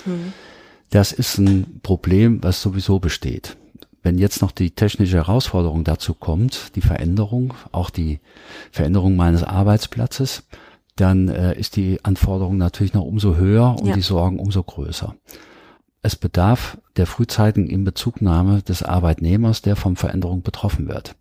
[0.92, 3.56] Das ist ein Problem, was sowieso besteht.
[4.02, 8.20] Wenn jetzt noch die technische Herausforderung dazu kommt, die Veränderung, auch die
[8.70, 10.46] Veränderung meines Arbeitsplatzes,
[10.96, 13.94] dann äh, ist die Anforderung natürlich noch umso höher und ja.
[13.94, 15.14] die Sorgen umso größer.
[16.02, 21.14] Es bedarf der frühzeitigen Inbezugnahme des Arbeitnehmers, der von Veränderung betroffen wird.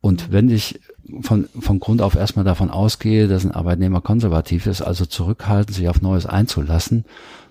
[0.00, 0.32] Und mhm.
[0.32, 0.80] wenn ich
[1.22, 5.88] von, von Grund auf erstmal davon ausgehe, dass ein Arbeitnehmer konservativ ist, also zurückhalten, sich
[5.88, 7.04] auf Neues einzulassen,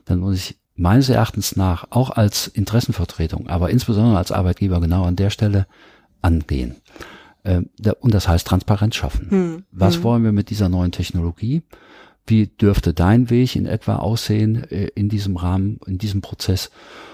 [0.06, 5.15] dann muss ich meines Erachtens nach auch als Interessenvertretung, aber insbesondere als Arbeitgeber genau an
[5.15, 5.67] der Stelle
[6.21, 6.75] angehen.
[7.43, 9.29] Ähm, und das heißt Transparenz schaffen.
[9.29, 9.63] Hm.
[9.71, 10.03] Was hm.
[10.03, 11.63] wollen wir mit dieser neuen Technologie?
[12.27, 16.71] Wie dürfte dein Weg in etwa aussehen äh, in diesem Rahmen, in diesem Prozess?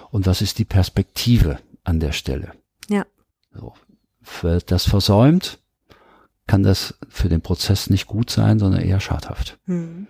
[0.10, 2.54] Und was ist die Perspektive an der Stelle?
[2.89, 3.06] Ja.
[3.54, 3.74] So.
[4.41, 5.60] Wird das versäumt,
[6.52, 9.58] kann das für den Prozess nicht gut sein, sondern eher schadhaft.
[9.68, 10.08] Hm.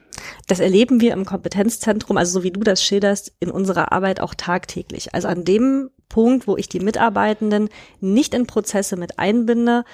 [0.47, 4.34] Das erleben wir im Kompetenzzentrum, also so wie du das schilderst, in unserer Arbeit auch
[4.34, 5.13] tagtäglich.
[5.13, 9.86] Also an dem Punkt, wo ich die Mitarbeitenden nicht in Prozesse mit einbinde,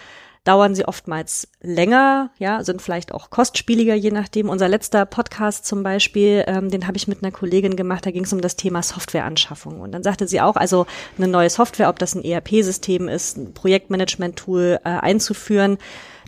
[0.45, 4.47] dauern sie oftmals länger, ja, sind vielleicht auch kostspieliger, je nachdem.
[4.47, 8.23] Unser letzter Podcast zum Beispiel, ähm, den habe ich mit einer Kollegin gemacht, da ging
[8.23, 9.81] es um das Thema Softwareanschaffung.
[9.81, 10.85] Und dann sagte sie auch, also
[11.17, 15.77] eine neue Software, ob das ein ERP-System ist, ein Projektmanagement-Tool äh, einzuführen,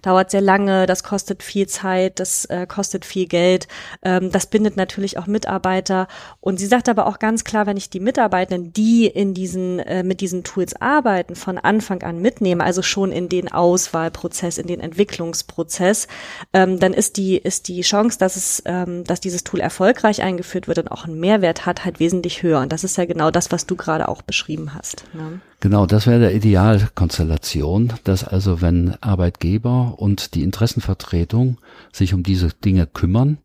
[0.02, 3.68] dauert sehr lange, das kostet viel Zeit, das äh, kostet viel Geld,
[4.04, 6.08] ähm, das bindet natürlich auch Mitarbeiter.
[6.42, 10.04] Und sie sagt aber auch ganz klar, wenn ich die Mitarbeitenden, die in diesen, äh,
[10.04, 14.80] mit diesen Tools arbeiten, von Anfang an mitnehme, also schon in den Auswahlprozess, in den
[14.80, 16.08] Entwicklungsprozess,
[16.54, 20.68] ähm, dann ist die, ist die Chance, dass es, ähm, dass dieses Tool erfolgreich eingeführt
[20.68, 22.60] wird und auch einen Mehrwert hat, halt wesentlich höher.
[22.60, 25.04] Und das ist ja genau das, was du gerade auch beschrieben hast.
[25.14, 25.42] Ne?
[25.62, 31.58] Genau, das wäre der Idealkonstellation, dass also wenn Arbeitgeber und die Interessenvertretung
[31.92, 33.40] sich um diese Dinge kümmern,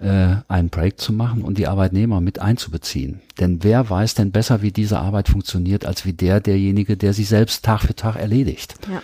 [0.00, 3.20] äh, einen Break zu machen und die Arbeitnehmer mit einzubeziehen.
[3.40, 7.24] Denn wer weiß denn besser, wie diese Arbeit funktioniert, als wie der, derjenige, der sie
[7.24, 8.74] selbst Tag für Tag erledigt.
[8.90, 9.02] Ja.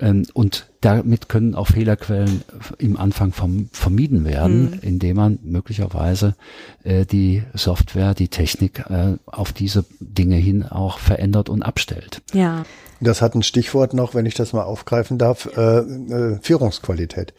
[0.00, 2.42] Ähm, und damit können auch Fehlerquellen
[2.78, 4.78] im Anfang vom, vermieden werden, mhm.
[4.82, 6.36] indem man möglicherweise
[6.84, 12.22] äh, die Software, die Technik äh, auf diese Dinge hin auch verändert und abstellt.
[12.32, 12.64] Ja.
[13.00, 17.32] Das hat ein Stichwort noch, wenn ich das mal aufgreifen darf, äh, äh, Führungsqualität.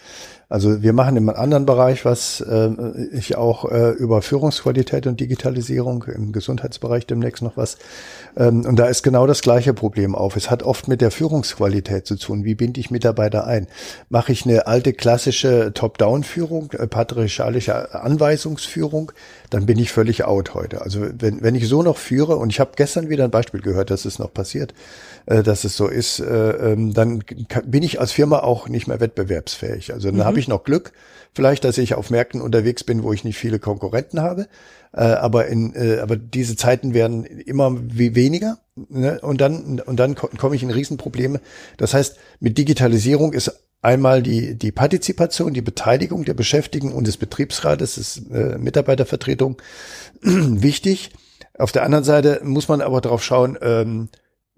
[0.48, 2.70] Also wir machen im anderen Bereich, was äh,
[3.12, 7.78] ich auch äh, über Führungsqualität und Digitalisierung im Gesundheitsbereich demnächst noch was.
[8.38, 10.36] Ähm, und da ist genau das gleiche Problem auf.
[10.36, 12.44] Es hat oft mit der Führungsqualität zu tun.
[12.44, 13.68] Wie binde ich Mitarbeiter ein?
[14.10, 19.12] Mache ich eine alte klassische Top-Down-Führung, äh, patriarchalische Anweisungsführung,
[19.50, 20.82] dann bin ich völlig out heute.
[20.82, 23.90] Also wenn, wenn ich so noch führe, und ich habe gestern wieder ein Beispiel gehört,
[23.90, 24.74] dass es noch passiert,
[25.26, 27.24] äh, dass es so ist, äh, ähm, dann
[27.66, 29.94] bin ich als Firma auch nicht mehr wettbewerbsfähig.
[29.94, 30.26] Also dann mhm.
[30.26, 30.92] habe ich noch Glück,
[31.34, 34.48] vielleicht, dass ich auf Märkten unterwegs bin, wo ich nicht viele Konkurrenten habe.
[34.94, 38.60] Äh, aber in, äh, aber diese Zeiten werden immer weniger.
[38.76, 39.20] Ne?
[39.22, 41.42] Und dann, und dann komme ich in Riesenprobleme.
[41.78, 47.18] Das heißt, mit Digitalisierung ist einmal die, die Partizipation, die Beteiligung der Beschäftigten und des
[47.18, 49.62] Betriebsrates, des äh, Mitarbeitervertretung
[50.22, 51.12] wichtig.
[51.58, 54.10] Auf der anderen Seite muss man aber darauf schauen, ähm,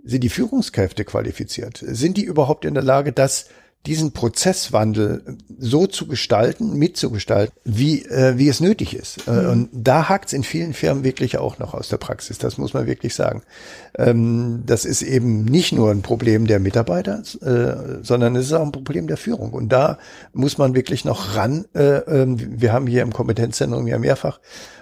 [0.03, 1.83] sind die Führungskräfte qualifiziert?
[1.85, 3.47] Sind die überhaupt in der Lage, das
[3.85, 9.27] diesen Prozesswandel so zu gestalten, mitzugestalten, wie, äh, wie es nötig ist.
[9.27, 9.49] Äh, mhm.
[9.49, 12.37] Und da hakt es in vielen Firmen wirklich auch noch aus der Praxis.
[12.37, 13.41] Das muss man wirklich sagen.
[13.97, 18.65] Ähm, das ist eben nicht nur ein Problem der Mitarbeiter, äh, sondern es ist auch
[18.65, 19.51] ein Problem der Führung.
[19.53, 19.97] Und da
[20.31, 21.65] muss man wirklich noch ran.
[21.73, 24.39] Äh, äh, wir haben hier im Kompetenzzentrum ja mehrfach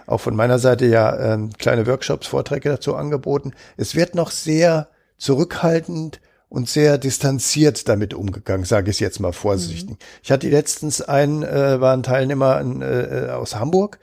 [0.08, 3.54] auch von meiner Seite ja äh, kleine Workshops, Vorträge dazu angeboten.
[3.78, 9.92] Es wird noch sehr zurückhaltend und sehr distanziert damit umgegangen, sage ich jetzt mal vorsichtig.
[9.92, 9.98] Mhm.
[10.24, 14.00] Ich hatte letztens einen, äh, war ein Teilnehmer ein, äh, aus Hamburg,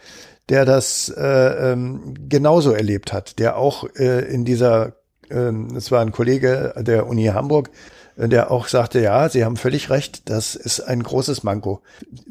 [0.49, 4.95] der das äh, ähm, genauso erlebt hat, der auch äh, in dieser,
[5.29, 7.71] äh, das war ein Kollege der Uni Hamburg,
[8.17, 11.83] der auch sagte, ja, Sie haben völlig recht, das ist ein großes Manko.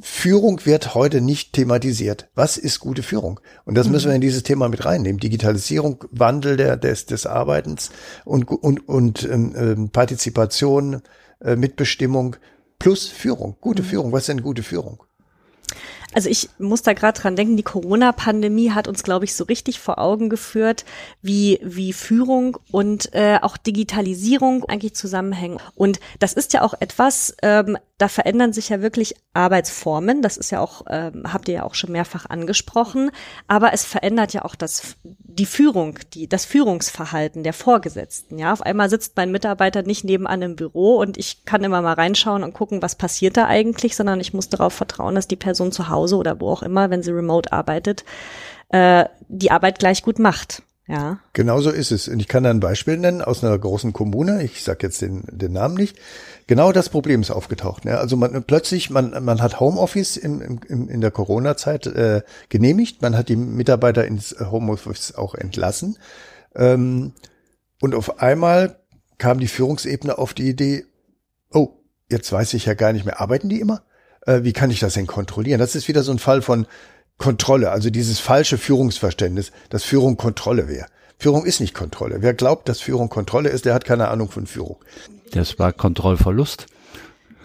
[0.02, 2.28] Führung wird heute nicht thematisiert.
[2.34, 3.39] Was ist gute Führung?
[3.65, 5.19] Und das müssen wir in dieses Thema mit reinnehmen.
[5.19, 7.91] Digitalisierung, Wandel der, des, des Arbeitens
[8.24, 11.02] und, und, und ähm, ähm, Partizipation,
[11.39, 12.36] äh, Mitbestimmung
[12.80, 13.56] plus Führung.
[13.62, 13.88] Gute mhm.
[13.88, 14.12] Führung.
[14.12, 15.04] Was ist denn gute Führung?
[16.15, 19.82] Also ich muss da gerade dran denken, die Corona-Pandemie hat uns, glaube ich, so richtig
[19.82, 20.86] vor Augen geführt,
[21.21, 25.60] wie, wie Führung und äh, auch Digitalisierung eigentlich zusammenhängen.
[25.75, 30.21] Und das ist ja auch etwas, ähm, da verändern sich ja wirklich Arbeitsformen.
[30.21, 33.10] Das ist ja auch, ähm, habt ihr ja auch schon mehrfach angesprochen.
[33.47, 38.38] Aber es verändert ja auch das, die Führung, die, das Führungsverhalten der Vorgesetzten.
[38.38, 41.93] Ja, auf einmal sitzt mein Mitarbeiter nicht nebenan im Büro und ich kann immer mal
[41.93, 45.71] reinschauen und gucken, was passiert da eigentlich, sondern ich muss darauf vertrauen, dass die Person
[45.71, 48.03] zu Hause oder wo auch immer, wenn sie remote arbeitet,
[48.69, 50.63] äh, die Arbeit gleich gut macht.
[50.88, 51.19] Ja.
[51.34, 52.08] Genau so ist es.
[52.08, 54.43] Und ich kann da ein Beispiel nennen aus einer großen Kommune.
[54.43, 55.98] Ich sage jetzt den, den Namen nicht.
[56.45, 57.86] Genau das Problem ist aufgetaucht.
[57.86, 57.98] Ne?
[57.98, 63.02] Also man plötzlich, man, man hat Homeoffice im, im, in der Corona-Zeit äh, genehmigt.
[63.02, 65.98] Man hat die Mitarbeiter ins Homeoffice auch entlassen.
[66.56, 67.13] Ähm,
[67.82, 68.80] und auf einmal
[69.17, 70.86] kam die Führungsebene auf die Idee,
[71.52, 71.69] oh,
[72.12, 73.82] jetzt weiß ich ja gar nicht mehr, arbeiten die immer?
[74.26, 75.60] Äh, wie kann ich das denn kontrollieren?
[75.60, 76.67] Das ist wieder so ein Fall von
[77.17, 80.88] Kontrolle, also dieses falsche Führungsverständnis, dass Führung Kontrolle wäre.
[81.17, 82.17] Führung ist nicht Kontrolle.
[82.19, 84.78] Wer glaubt, dass Führung Kontrolle ist, der hat keine Ahnung von Führung.
[85.32, 86.67] Das war Kontrollverlust.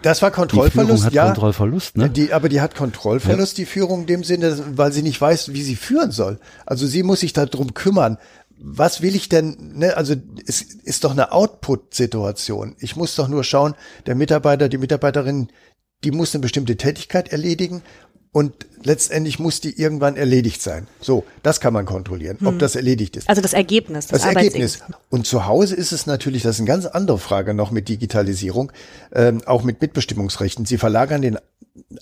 [0.01, 1.25] Das war Kontrollverlust, die ja.
[1.25, 2.09] Kontrollverlust, ne?
[2.09, 3.63] Die, aber die hat Kontrollverlust, ja.
[3.63, 6.39] die Führung in dem Sinne, weil sie nicht weiß, wie sie führen soll.
[6.65, 8.17] Also sie muss sich darum kümmern.
[8.57, 9.95] Was will ich denn, ne?
[9.97, 10.15] Also
[10.47, 12.75] es ist doch eine Output-Situation.
[12.79, 13.75] Ich muss doch nur schauen,
[14.07, 15.49] der Mitarbeiter, die Mitarbeiterin,
[16.03, 17.83] die muss eine bestimmte Tätigkeit erledigen
[18.33, 20.87] und letztendlich muss die irgendwann erledigt sein.
[21.01, 22.47] So, das kann man kontrollieren, hm.
[22.47, 23.27] ob das erledigt ist.
[23.27, 24.07] Also das Ergebnis.
[24.07, 24.79] Das, das Ergebnis.
[25.09, 28.71] Und zu Hause ist es natürlich, das ist eine ganz andere Frage noch mit Digitalisierung,
[29.13, 30.65] ähm, auch mit Mitbestimmungsrechten.
[30.65, 31.37] Sie verlagern den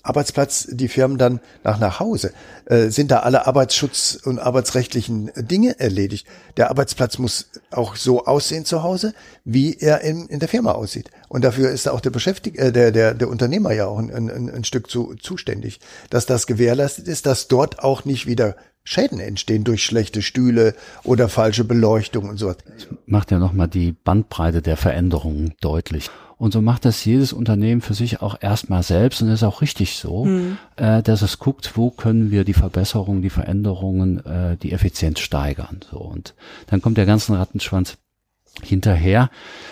[0.02, 2.32] Arbeitsplatz die Firmen dann nach nach Hause?
[2.66, 6.26] Äh, sind da alle Arbeitsschutz- und arbeitsrechtlichen Dinge erledigt?
[6.56, 11.10] Der Arbeitsplatz muss auch so aussehen zu Hause, wie er in, in der Firma aussieht.
[11.28, 14.50] Und dafür ist auch der Beschäftigte, äh, der, der, der Unternehmer ja auch ein, ein,
[14.50, 15.80] ein Stück zu, zuständig,
[16.10, 21.28] dass das gewährleistet ist, dass dort auch nicht wieder Schäden entstehen durch schlechte Stühle oder
[21.28, 22.56] falsche Beleuchtung und so was.
[23.06, 26.10] Macht ja nochmal die Bandbreite der Veränderungen deutlich.
[26.40, 29.60] Und so macht das jedes Unternehmen für sich auch erstmal selbst und das ist auch
[29.60, 30.56] richtig so, mhm.
[30.76, 35.80] äh, dass es guckt, wo können wir die Verbesserungen, die Veränderungen, äh, die Effizienz steigern.
[35.90, 36.34] So und
[36.68, 37.98] dann kommt der ganze Rattenschwanz
[38.62, 39.28] hinterher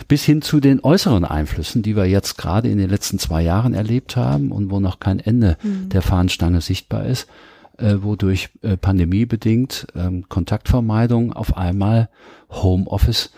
[0.09, 3.73] bis hin zu den äußeren Einflüssen, die wir jetzt gerade in den letzten zwei Jahren
[3.73, 5.89] erlebt haben und wo noch kein Ende mhm.
[5.89, 7.29] der Fahnenstange sichtbar ist,
[7.79, 12.11] äh, wodurch äh, pandemiebedingt ähm, Kontaktvermeidung auf einmal
[12.51, 13.31] Homeoffice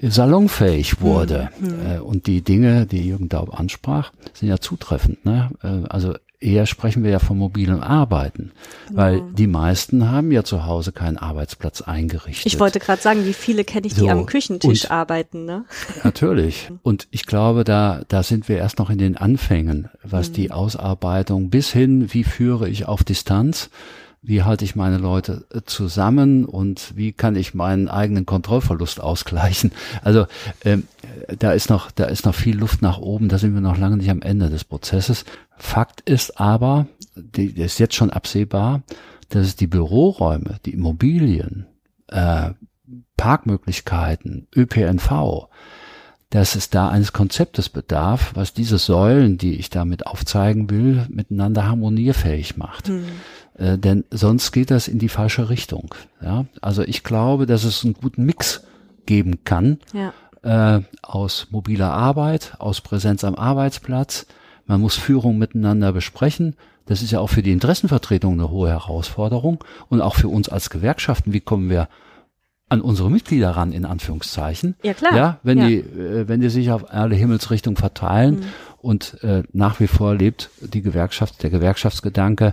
[0.00, 1.50] salonfähig wurde.
[1.60, 2.02] Mhm.
[2.02, 5.24] Und die Dinge, die Jürgen Daub ansprach, sind ja zutreffend.
[5.24, 5.50] Ne?
[5.62, 8.52] Äh, also eher sprechen wir ja von mobilem Arbeiten,
[8.92, 12.46] weil die meisten haben ja zu Hause keinen Arbeitsplatz eingerichtet.
[12.46, 15.64] Ich wollte gerade sagen, wie viele kenne ich, die so, am Küchentisch arbeiten, ne?
[16.02, 16.70] Natürlich.
[16.82, 20.32] Und ich glaube, da, da sind wir erst noch in den Anfängen, was mhm.
[20.34, 23.70] die Ausarbeitung bis hin, wie führe ich auf Distanz,
[24.26, 29.70] wie halte ich meine Leute äh, zusammen und wie kann ich meinen eigenen Kontrollverlust ausgleichen.
[30.02, 30.26] Also
[30.64, 30.84] ähm,
[31.38, 33.98] da ist noch, da ist noch viel Luft nach oben, da sind wir noch lange
[33.98, 35.24] nicht am Ende des Prozesses.
[35.56, 38.82] Fakt ist aber, die, ist jetzt schon absehbar,
[39.28, 41.66] dass es die Büroräume, die Immobilien,
[42.08, 42.50] äh,
[43.16, 45.48] Parkmöglichkeiten, ÖPNV,
[46.30, 51.66] dass es da eines Konzeptes bedarf, was diese Säulen, die ich damit aufzeigen will, miteinander
[51.66, 52.88] harmonierfähig macht.
[52.88, 53.04] Mhm.
[53.56, 55.94] Äh, denn sonst geht das in die falsche Richtung.
[56.20, 56.46] Ja?
[56.60, 58.64] Also ich glaube, dass es einen guten Mix
[59.06, 60.76] geben kann ja.
[60.76, 64.26] äh, aus mobiler Arbeit, aus Präsenz am Arbeitsplatz.
[64.66, 66.56] Man muss Führung miteinander besprechen.
[66.86, 70.70] Das ist ja auch für die Interessenvertretung eine hohe Herausforderung und auch für uns als
[70.70, 71.32] Gewerkschaften.
[71.32, 71.88] Wie kommen wir
[72.68, 74.74] an unsere Mitglieder ran, in Anführungszeichen.
[74.82, 75.14] Ja, klar.
[75.14, 75.68] Ja, wenn ja.
[75.68, 78.44] die, äh, wenn die sich auf alle Himmelsrichtungen verteilen mhm.
[78.78, 82.52] und äh, nach wie vor lebt die Gewerkschaft, der Gewerkschaftsgedanke,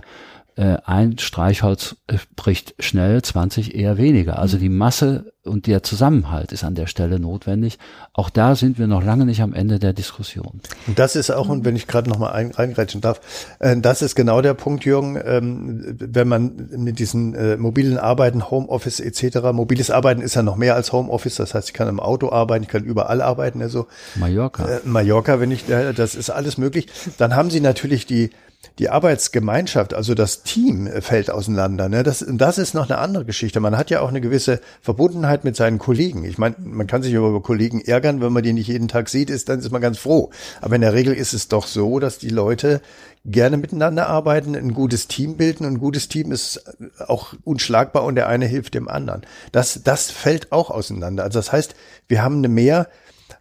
[0.56, 4.38] äh, ein Streichholz äh, bricht schnell, 20 eher weniger.
[4.38, 7.78] Also die Masse und der Zusammenhalt ist an der Stelle notwendig.
[8.12, 10.60] Auch da sind wir noch lange nicht am Ende der Diskussion.
[10.86, 13.20] Und das ist auch, und wenn ich gerade noch mal ein, eingreifen darf,
[13.60, 18.50] äh, das ist genau der Punkt, Jürgen, ähm, wenn man mit diesen äh, mobilen Arbeiten,
[18.50, 21.98] Homeoffice etc., mobiles Arbeiten ist ja noch mehr als Homeoffice, das heißt, ich kann im
[21.98, 23.86] Auto arbeiten, ich kann überall arbeiten, also
[24.16, 24.66] Mallorca.
[24.66, 26.88] Äh, Mallorca, wenn ich, äh, das ist alles möglich.
[27.18, 28.30] Dann haben Sie natürlich die
[28.78, 31.88] die Arbeitsgemeinschaft, also das Team äh, fällt auseinander.
[31.88, 32.02] Ne?
[32.02, 33.60] Das, das ist noch eine andere Geschichte.
[33.60, 36.24] Man hat ja auch eine gewisse Verbundenheit mit seinen Kollegen.
[36.24, 39.30] Ich meine, man kann sich über Kollegen ärgern, wenn man die nicht jeden Tag sieht,
[39.30, 40.30] ist, dann ist man ganz froh.
[40.60, 42.80] Aber in der Regel ist es doch so, dass die Leute
[43.24, 46.64] gerne miteinander arbeiten, ein gutes Team bilden und ein gutes Team ist
[47.06, 49.22] auch unschlagbar und der eine hilft dem anderen.
[49.52, 51.22] Das, das fällt auch auseinander.
[51.22, 51.74] Also das heißt,
[52.08, 52.88] wir haben eine mehr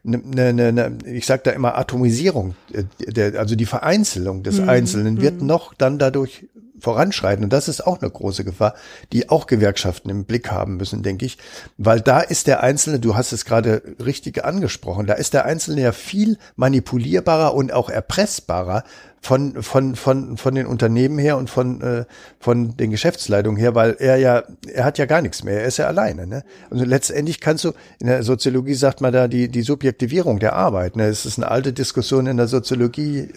[0.05, 4.69] eine, eine, eine, ich sage da immer Atomisierung, äh, der, also die Vereinzelung des mhm.
[4.69, 5.47] Einzelnen wird mhm.
[5.47, 6.47] noch dann dadurch
[6.81, 7.43] voranschreiten.
[7.43, 8.73] Und das ist auch eine große Gefahr,
[9.13, 11.37] die auch Gewerkschaften im Blick haben müssen, denke ich.
[11.77, 15.81] Weil da ist der Einzelne, du hast es gerade richtig angesprochen, da ist der Einzelne
[15.81, 18.83] ja viel manipulierbarer und auch erpressbarer
[19.23, 22.05] von, von, von, von den Unternehmen her und von, äh,
[22.39, 25.77] von den Geschäftsleitungen her, weil er ja, er hat ja gar nichts mehr, er ist
[25.77, 26.25] ja alleine.
[26.25, 26.43] Ne?
[26.71, 30.95] Also letztendlich kannst du, in der Soziologie sagt man da die, die Subjektivierung der Arbeit.
[30.95, 31.05] Ne?
[31.05, 33.29] Es ist eine alte Diskussion in der Soziologie.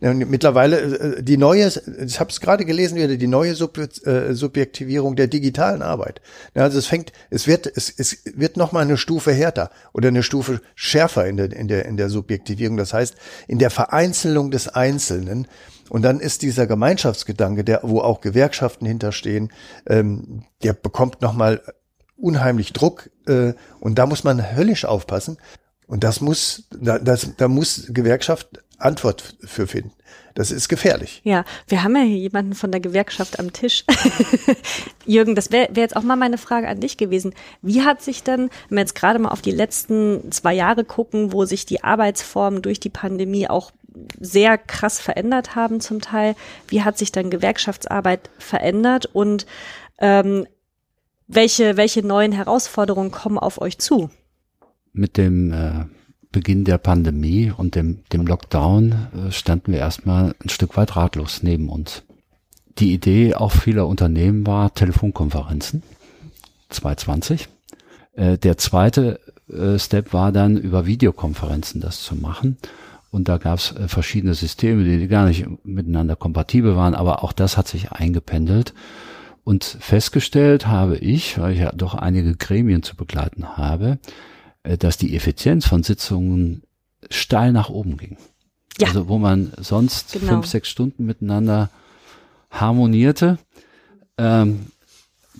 [0.00, 0.14] Ne?
[0.14, 0.78] Mittlerweile
[1.16, 5.26] äh, die neue, ich habe es gerade gelesen, wieder die neue Sub, äh, Subjektivierung der
[5.26, 6.20] digitalen Arbeit.
[6.54, 6.62] Ne?
[6.62, 10.60] Also es fängt, es wird, es, es wird nochmal eine Stufe härter oder eine Stufe
[10.76, 12.76] schärfer in der, in der, in der Subjektivierung.
[12.76, 13.16] Das heißt,
[13.48, 15.48] in der Vereinzelung des Einzelnen Einzelnen.
[15.88, 19.50] Und dann ist dieser Gemeinschaftsgedanke, der, wo auch Gewerkschaften hinterstehen,
[19.86, 21.62] ähm, der bekommt nochmal
[22.16, 25.38] unheimlich Druck äh, und da muss man höllisch aufpassen.
[25.86, 29.92] Und das muss, da, das, da muss Gewerkschaft Antwort für finden.
[30.34, 31.20] Das ist gefährlich.
[31.24, 33.84] Ja, wir haben ja hier jemanden von der Gewerkschaft am Tisch.
[35.06, 37.34] Jürgen, das wäre wär jetzt auch mal meine Frage an dich gewesen.
[37.60, 41.32] Wie hat sich denn, wenn wir jetzt gerade mal auf die letzten zwei Jahre gucken,
[41.32, 43.72] wo sich die Arbeitsformen durch die Pandemie auch
[44.20, 46.34] sehr krass verändert haben zum Teil.
[46.68, 49.46] Wie hat sich dann Gewerkschaftsarbeit verändert und
[49.98, 50.46] ähm,
[51.26, 54.10] welche, welche neuen Herausforderungen kommen auf euch zu?
[54.92, 55.84] Mit dem äh,
[56.32, 58.92] Beginn der Pandemie und dem, dem Lockdown
[59.28, 62.02] äh, standen wir erstmal ein Stück weit ratlos neben uns.
[62.78, 65.82] Die Idee auch vieler Unternehmen war Telefonkonferenzen
[66.68, 67.48] 2020.
[68.14, 72.58] Äh, der zweite äh, Step war dann über Videokonferenzen das zu machen.
[73.10, 77.32] Und da gab es äh, verschiedene Systeme, die gar nicht miteinander kompatibel waren, aber auch
[77.32, 78.74] das hat sich eingependelt.
[79.44, 83.98] Und festgestellt habe ich, weil ich ja doch einige Gremien zu begleiten habe,
[84.62, 86.62] äh, dass die Effizienz von Sitzungen
[87.10, 88.18] steil nach oben ging.
[88.78, 88.88] Ja.
[88.88, 90.32] Also wo man sonst genau.
[90.32, 91.70] fünf, sechs Stunden miteinander
[92.50, 93.38] harmonierte,
[94.18, 94.66] ähm,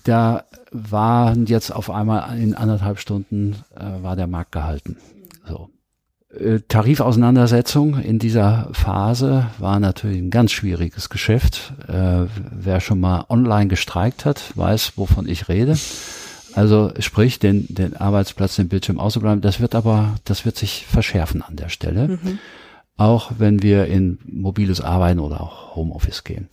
[0.03, 4.97] da waren jetzt auf einmal in anderthalb Stunden äh, war der Markt gehalten.
[6.37, 11.73] Äh, Tarifauseinandersetzung in dieser Phase war natürlich ein ganz schwieriges Geschäft.
[11.87, 15.77] Äh, wer schon mal online gestreikt hat, weiß, wovon ich rede.
[16.53, 21.41] Also sprich, den, den Arbeitsplatz, den Bildschirm auszubleiben, das wird aber, das wird sich verschärfen
[21.41, 22.07] an der Stelle.
[22.07, 22.39] Mhm.
[22.97, 26.49] Auch wenn wir in mobiles Arbeiten oder auch Homeoffice gehen.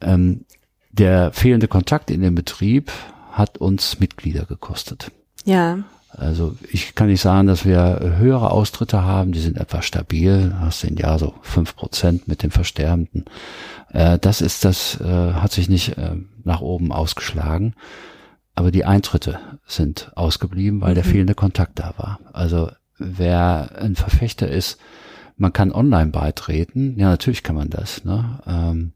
[0.00, 0.44] Ähm,
[0.90, 2.90] der fehlende Kontakt in dem Betrieb
[3.32, 5.10] hat uns Mitglieder gekostet.
[5.44, 5.78] Ja.
[6.08, 10.84] Also ich kann nicht sagen, dass wir höhere Austritte haben, die sind etwa stabil, hast
[10.84, 13.24] im Jahr so fünf Prozent mit den Versterbenden.
[13.92, 17.74] Äh, das ist das, äh, hat sich nicht äh, nach oben ausgeschlagen.
[18.54, 20.96] Aber die Eintritte sind ausgeblieben, weil mhm.
[20.96, 22.20] der fehlende Kontakt da war.
[22.32, 24.78] Also wer ein Verfechter ist,
[25.36, 26.98] man kann online beitreten.
[26.98, 28.04] Ja, natürlich kann man das.
[28.04, 28.90] Ne?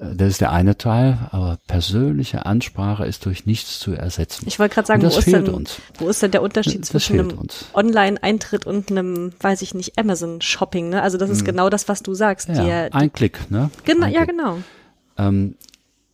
[0.00, 4.44] Ähm, das ist der eine Teil, aber persönliche Ansprache ist durch nichts zu ersetzen.
[4.46, 5.80] Ich wollte gerade sagen, wo ist, denn, uns.
[5.98, 7.38] wo ist denn der Unterschied zwischen einem
[7.74, 10.88] Online-Eintritt und einem, weiß ich nicht, Amazon-Shopping?
[10.90, 11.02] Ne?
[11.02, 11.46] Also das ist hm.
[11.46, 12.48] genau das, was du sagst.
[12.48, 13.70] Ja, die, ein Klick, ne?
[13.84, 14.36] Genau, ein ja, Klick.
[14.36, 14.58] genau.
[15.18, 15.54] Ähm,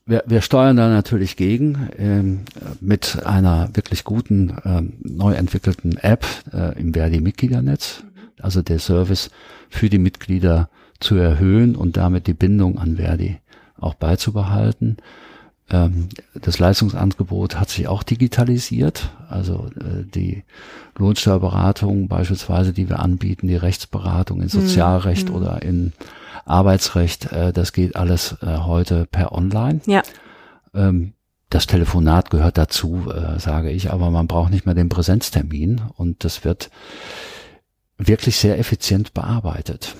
[0.06, 2.40] wir, wir steuern da natürlich gegen ähm,
[2.80, 8.04] mit einer wirklich guten, ähm, neu entwickelten App äh, im Verdi-Mitgliedernetz,
[8.40, 9.30] also der Service
[9.68, 10.68] für die Mitglieder
[11.00, 13.38] zu erhöhen und damit die Bindung an Verdi
[13.80, 14.96] auch beizubehalten.
[15.70, 19.10] Ähm, das Leistungsangebot hat sich auch digitalisiert.
[19.28, 20.44] Also äh, die
[20.96, 25.34] Lohnsteuerberatung beispielsweise, die wir anbieten, die Rechtsberatung in Sozialrecht mhm.
[25.34, 25.92] oder in
[26.44, 29.80] Arbeitsrecht, äh, das geht alles äh, heute per Online.
[29.86, 30.02] Ja.
[30.74, 31.14] Ähm,
[31.50, 33.04] das Telefonat gehört dazu,
[33.38, 36.70] sage ich, aber man braucht nicht mehr den Präsenztermin und das wird
[37.98, 39.94] wirklich sehr effizient bearbeitet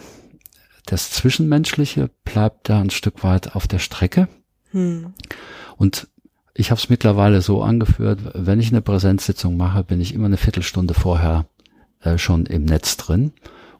[0.86, 4.28] das Zwischenmenschliche bleibt da ein Stück weit auf der Strecke.
[4.70, 5.12] Hm.
[5.76, 6.08] Und
[6.54, 10.38] ich habe es mittlerweile so angeführt, wenn ich eine Präsenzsitzung mache, bin ich immer eine
[10.38, 11.46] Viertelstunde vorher
[12.00, 13.32] äh, schon im Netz drin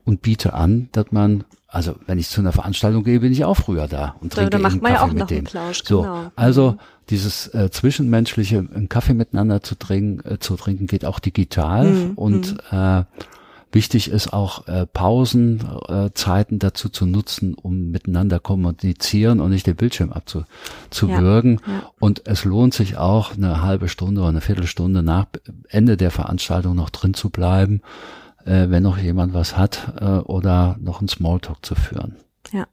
[0.04, 3.56] und biete an, dass man, also wenn ich zu einer Veranstaltung gehe, bin ich auch
[3.56, 5.44] früher da und trinke da macht man Kaffee ja auch mit dem.
[5.44, 6.32] Plausch, so, genau.
[6.36, 6.78] also mhm.
[7.10, 12.12] dieses äh, zwischenmenschliche, einen Kaffee miteinander zu trinken, äh, zu trinken, geht auch digital mhm.
[12.14, 12.78] und mhm.
[12.78, 13.04] äh,
[13.72, 19.76] Wichtig ist auch äh, Pausenzeiten äh, dazu zu nutzen, um miteinander kommunizieren und nicht den
[19.76, 21.60] Bildschirm abzuwürgen.
[21.66, 21.90] Ja, ja.
[21.98, 25.26] Und es lohnt sich auch, eine halbe Stunde oder eine Viertelstunde nach
[25.68, 27.82] Ende der Veranstaltung noch drin zu bleiben,
[28.44, 32.16] äh, wenn noch jemand was hat äh, oder noch einen Smalltalk zu führen.
[32.52, 32.66] Ja.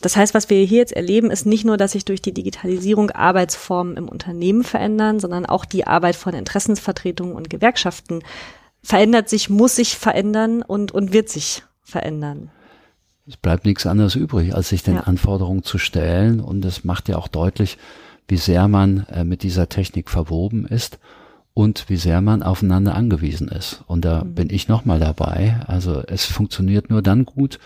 [0.00, 3.10] Das heißt, was wir hier jetzt erleben, ist nicht nur, dass sich durch die Digitalisierung
[3.10, 8.22] Arbeitsformen im Unternehmen verändern, sondern auch die Arbeit von Interessensvertretungen und Gewerkschaften
[8.82, 12.50] verändert sich, muss sich verändern und, und wird sich verändern.
[13.26, 15.00] Es bleibt nichts anderes übrig, als sich den ja.
[15.02, 16.40] Anforderungen zu stellen.
[16.40, 17.78] Und es macht ja auch deutlich,
[18.28, 20.98] wie sehr man äh, mit dieser Technik verwoben ist
[21.54, 23.84] und wie sehr man aufeinander angewiesen ist.
[23.86, 24.34] Und da mhm.
[24.34, 25.60] bin ich nochmal dabei.
[25.66, 27.60] Also es funktioniert nur dann gut,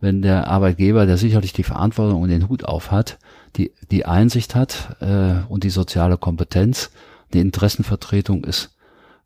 [0.00, 3.18] wenn der Arbeitgeber, der sicherlich die Verantwortung und den Hut auf hat,
[3.56, 6.90] die, die Einsicht hat äh, und die soziale Kompetenz.
[7.32, 8.70] Die Interessenvertretung ist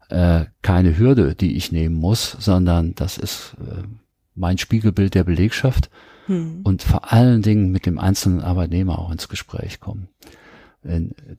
[0.08, 3.82] äh, keine Hürde, die ich nehmen muss, sondern das ist äh,
[4.34, 5.90] mein Spiegelbild der Belegschaft
[6.26, 6.60] hm.
[6.64, 10.08] und vor allen Dingen mit dem einzelnen Arbeitnehmer auch ins Gespräch kommen.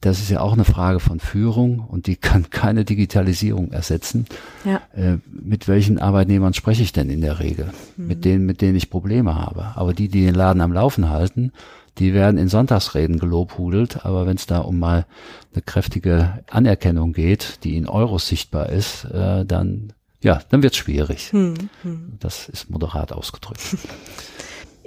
[0.02, 4.26] Das ist ja auch eine Frage von Führung und die kann keine Digitalisierung ersetzen.
[4.64, 4.82] Ja.
[4.96, 7.72] Äh, mit welchen Arbeitnehmern spreche ich denn in der Regel?
[7.96, 8.08] Mhm.
[8.08, 9.74] Mit denen, mit denen ich Probleme habe.
[9.76, 11.52] Aber die, die den Laden am Laufen halten,
[11.98, 15.06] die werden in Sonntagsreden gelobhudelt, aber wenn es da um mal
[15.54, 21.32] eine kräftige Anerkennung geht, die in Euros sichtbar ist, äh, dann ja, dann wird's schwierig.
[21.32, 22.14] Hm, hm.
[22.20, 23.62] Das ist moderat ausgedrückt.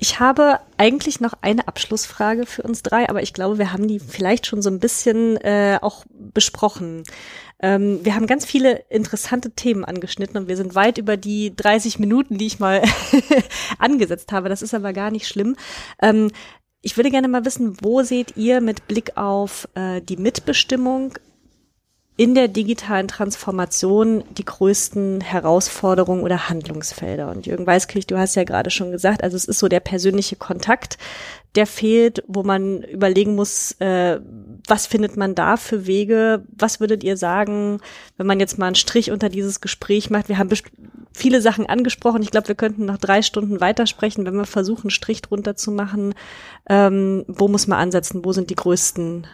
[0.00, 3.98] Ich habe eigentlich noch eine Abschlussfrage für uns drei, aber ich glaube, wir haben die
[3.98, 7.02] vielleicht schon so ein bisschen äh, auch besprochen.
[7.60, 11.98] Ähm, wir haben ganz viele interessante Themen angeschnitten und wir sind weit über die 30
[11.98, 12.80] Minuten, die ich mal
[13.80, 14.48] angesetzt habe.
[14.48, 15.56] Das ist aber gar nicht schlimm.
[16.00, 16.30] Ähm,
[16.88, 21.12] ich würde gerne mal wissen, wo seht ihr mit Blick auf äh, die Mitbestimmung
[22.18, 27.30] in der digitalen Transformation die größten Herausforderungen oder Handlungsfelder?
[27.30, 30.34] Und Jürgen Weißkirch, du hast ja gerade schon gesagt, also es ist so der persönliche
[30.34, 30.98] Kontakt,
[31.54, 34.18] der fehlt, wo man überlegen muss, äh,
[34.66, 36.44] was findet man da für Wege?
[36.50, 37.80] Was würdet ihr sagen,
[38.16, 40.28] wenn man jetzt mal einen Strich unter dieses Gespräch macht?
[40.28, 40.50] Wir haben
[41.12, 42.22] viele Sachen angesprochen.
[42.22, 45.70] Ich glaube, wir könnten noch drei Stunden weitersprechen, wenn wir versuchen, einen Strich drunter zu
[45.70, 46.14] machen.
[46.68, 48.24] Ähm, wo muss man ansetzen?
[48.24, 49.28] Wo sind die größten,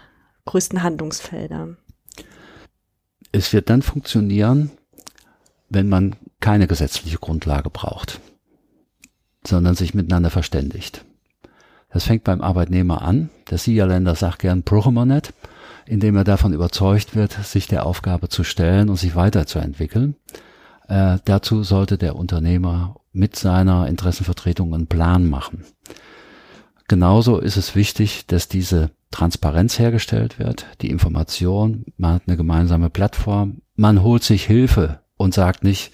[0.45, 1.76] größten Handlungsfelder?
[3.37, 4.70] Es wird dann funktionieren,
[5.68, 8.20] wenn man keine gesetzliche Grundlage braucht,
[9.45, 11.05] sondern sich miteinander verständigt.
[11.91, 13.30] Das fängt beim Arbeitnehmer an.
[13.51, 14.62] Der SIA-Länder sagt gern,
[15.09, 15.35] nicht,
[15.85, 20.14] indem er davon überzeugt wird, sich der Aufgabe zu stellen und sich weiterzuentwickeln.
[20.87, 25.64] Äh, dazu sollte der Unternehmer mit seiner Interessenvertretung einen Plan machen.
[26.89, 32.91] Genauso ist es wichtig, dass diese Transparenz hergestellt wird, die Information, man hat eine gemeinsame
[32.91, 35.93] Plattform, man holt sich Hilfe und sagt nicht,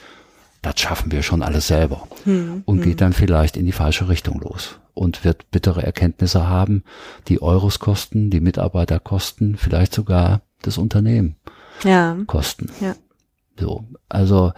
[0.63, 2.85] das schaffen wir schon alles selber hm, und hm.
[2.85, 6.83] geht dann vielleicht in die falsche Richtung los und wird bittere Erkenntnisse haben,
[7.29, 11.37] die Euros kosten, die Mitarbeiter kosten, vielleicht sogar das Unternehmen
[11.85, 12.17] ja.
[12.27, 12.71] kosten.
[12.81, 12.95] Ja.
[13.59, 14.53] So, also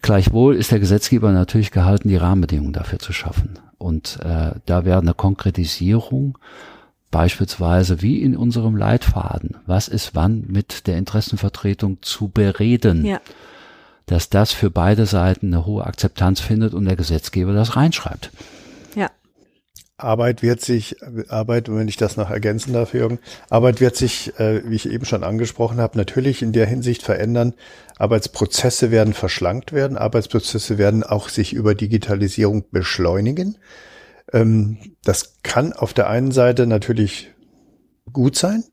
[0.00, 3.58] gleichwohl ist der Gesetzgeber natürlich gehalten, die Rahmenbedingungen dafür zu schaffen.
[3.82, 6.38] Und äh, da wäre eine Konkretisierung
[7.10, 13.20] beispielsweise wie in unserem Leitfaden, was ist wann mit der Interessenvertretung zu bereden, ja.
[14.06, 18.30] dass das für beide Seiten eine hohe Akzeptanz findet und der Gesetzgeber das reinschreibt.
[20.02, 20.96] Arbeit wird sich,
[21.28, 23.18] Arbeit, wenn ich das noch ergänzen darf, Jürgen,
[23.50, 27.54] Arbeit wird sich, äh, wie ich eben schon angesprochen habe, natürlich in der Hinsicht verändern.
[27.98, 33.58] Arbeitsprozesse werden verschlankt werden, Arbeitsprozesse werden auch sich über Digitalisierung beschleunigen.
[34.32, 37.30] Ähm, das kann auf der einen Seite natürlich
[38.12, 38.64] gut sein.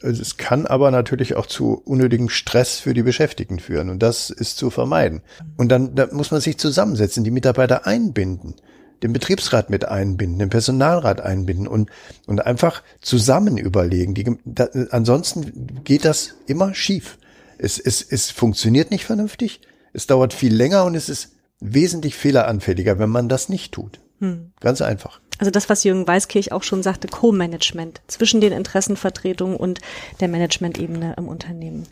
[0.00, 4.56] Es kann aber natürlich auch zu unnötigem Stress für die Beschäftigten führen und das ist
[4.56, 5.22] zu vermeiden.
[5.56, 8.54] Und dann da muss man sich zusammensetzen, die Mitarbeiter einbinden
[9.02, 11.90] den Betriebsrat mit einbinden, den Personalrat einbinden und,
[12.26, 14.14] und einfach zusammen überlegen.
[14.14, 17.18] Die, da, ansonsten geht das immer schief.
[17.58, 19.60] Es, es, es funktioniert nicht vernünftig,
[19.92, 24.00] es dauert viel länger und es ist wesentlich fehleranfälliger, wenn man das nicht tut.
[24.20, 24.52] Hm.
[24.60, 25.20] Ganz einfach.
[25.38, 29.80] Also das, was Jürgen Weißkirch auch schon sagte, Co-Management zwischen den Interessenvertretungen und
[30.20, 31.86] der Managementebene im Unternehmen.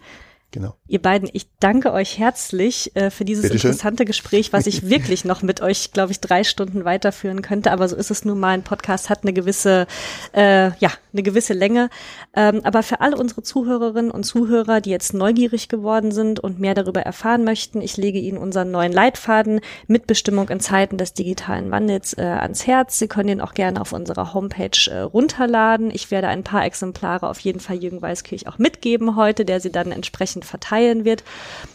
[0.52, 0.76] Genau.
[0.86, 3.70] Ihr beiden, ich danke euch herzlich äh, für dieses Bitteschön.
[3.70, 7.72] interessante Gespräch, was ich wirklich noch mit euch, glaube ich, drei Stunden weiterführen könnte.
[7.72, 8.50] Aber so ist es nun mal.
[8.50, 9.86] Ein Podcast hat eine gewisse,
[10.34, 11.88] äh, ja, eine gewisse Länge.
[12.36, 16.74] Ähm, aber für alle unsere Zuhörerinnen und Zuhörer, die jetzt neugierig geworden sind und mehr
[16.74, 22.12] darüber erfahren möchten, ich lege Ihnen unseren neuen Leitfaden Mitbestimmung in Zeiten des digitalen Wandels
[22.12, 22.98] äh, ans Herz.
[22.98, 25.90] Sie können ihn auch gerne auf unserer Homepage äh, runterladen.
[25.90, 29.72] Ich werde ein paar Exemplare auf jeden Fall Jürgen Weißkirch auch mitgeben heute, der sie
[29.72, 31.24] dann entsprechend entsprechend verteilen wird.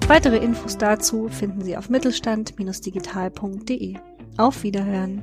[0.09, 3.97] Weitere Infos dazu finden Sie auf mittelstand-digital.de.
[4.37, 5.21] Auf Wiederhören!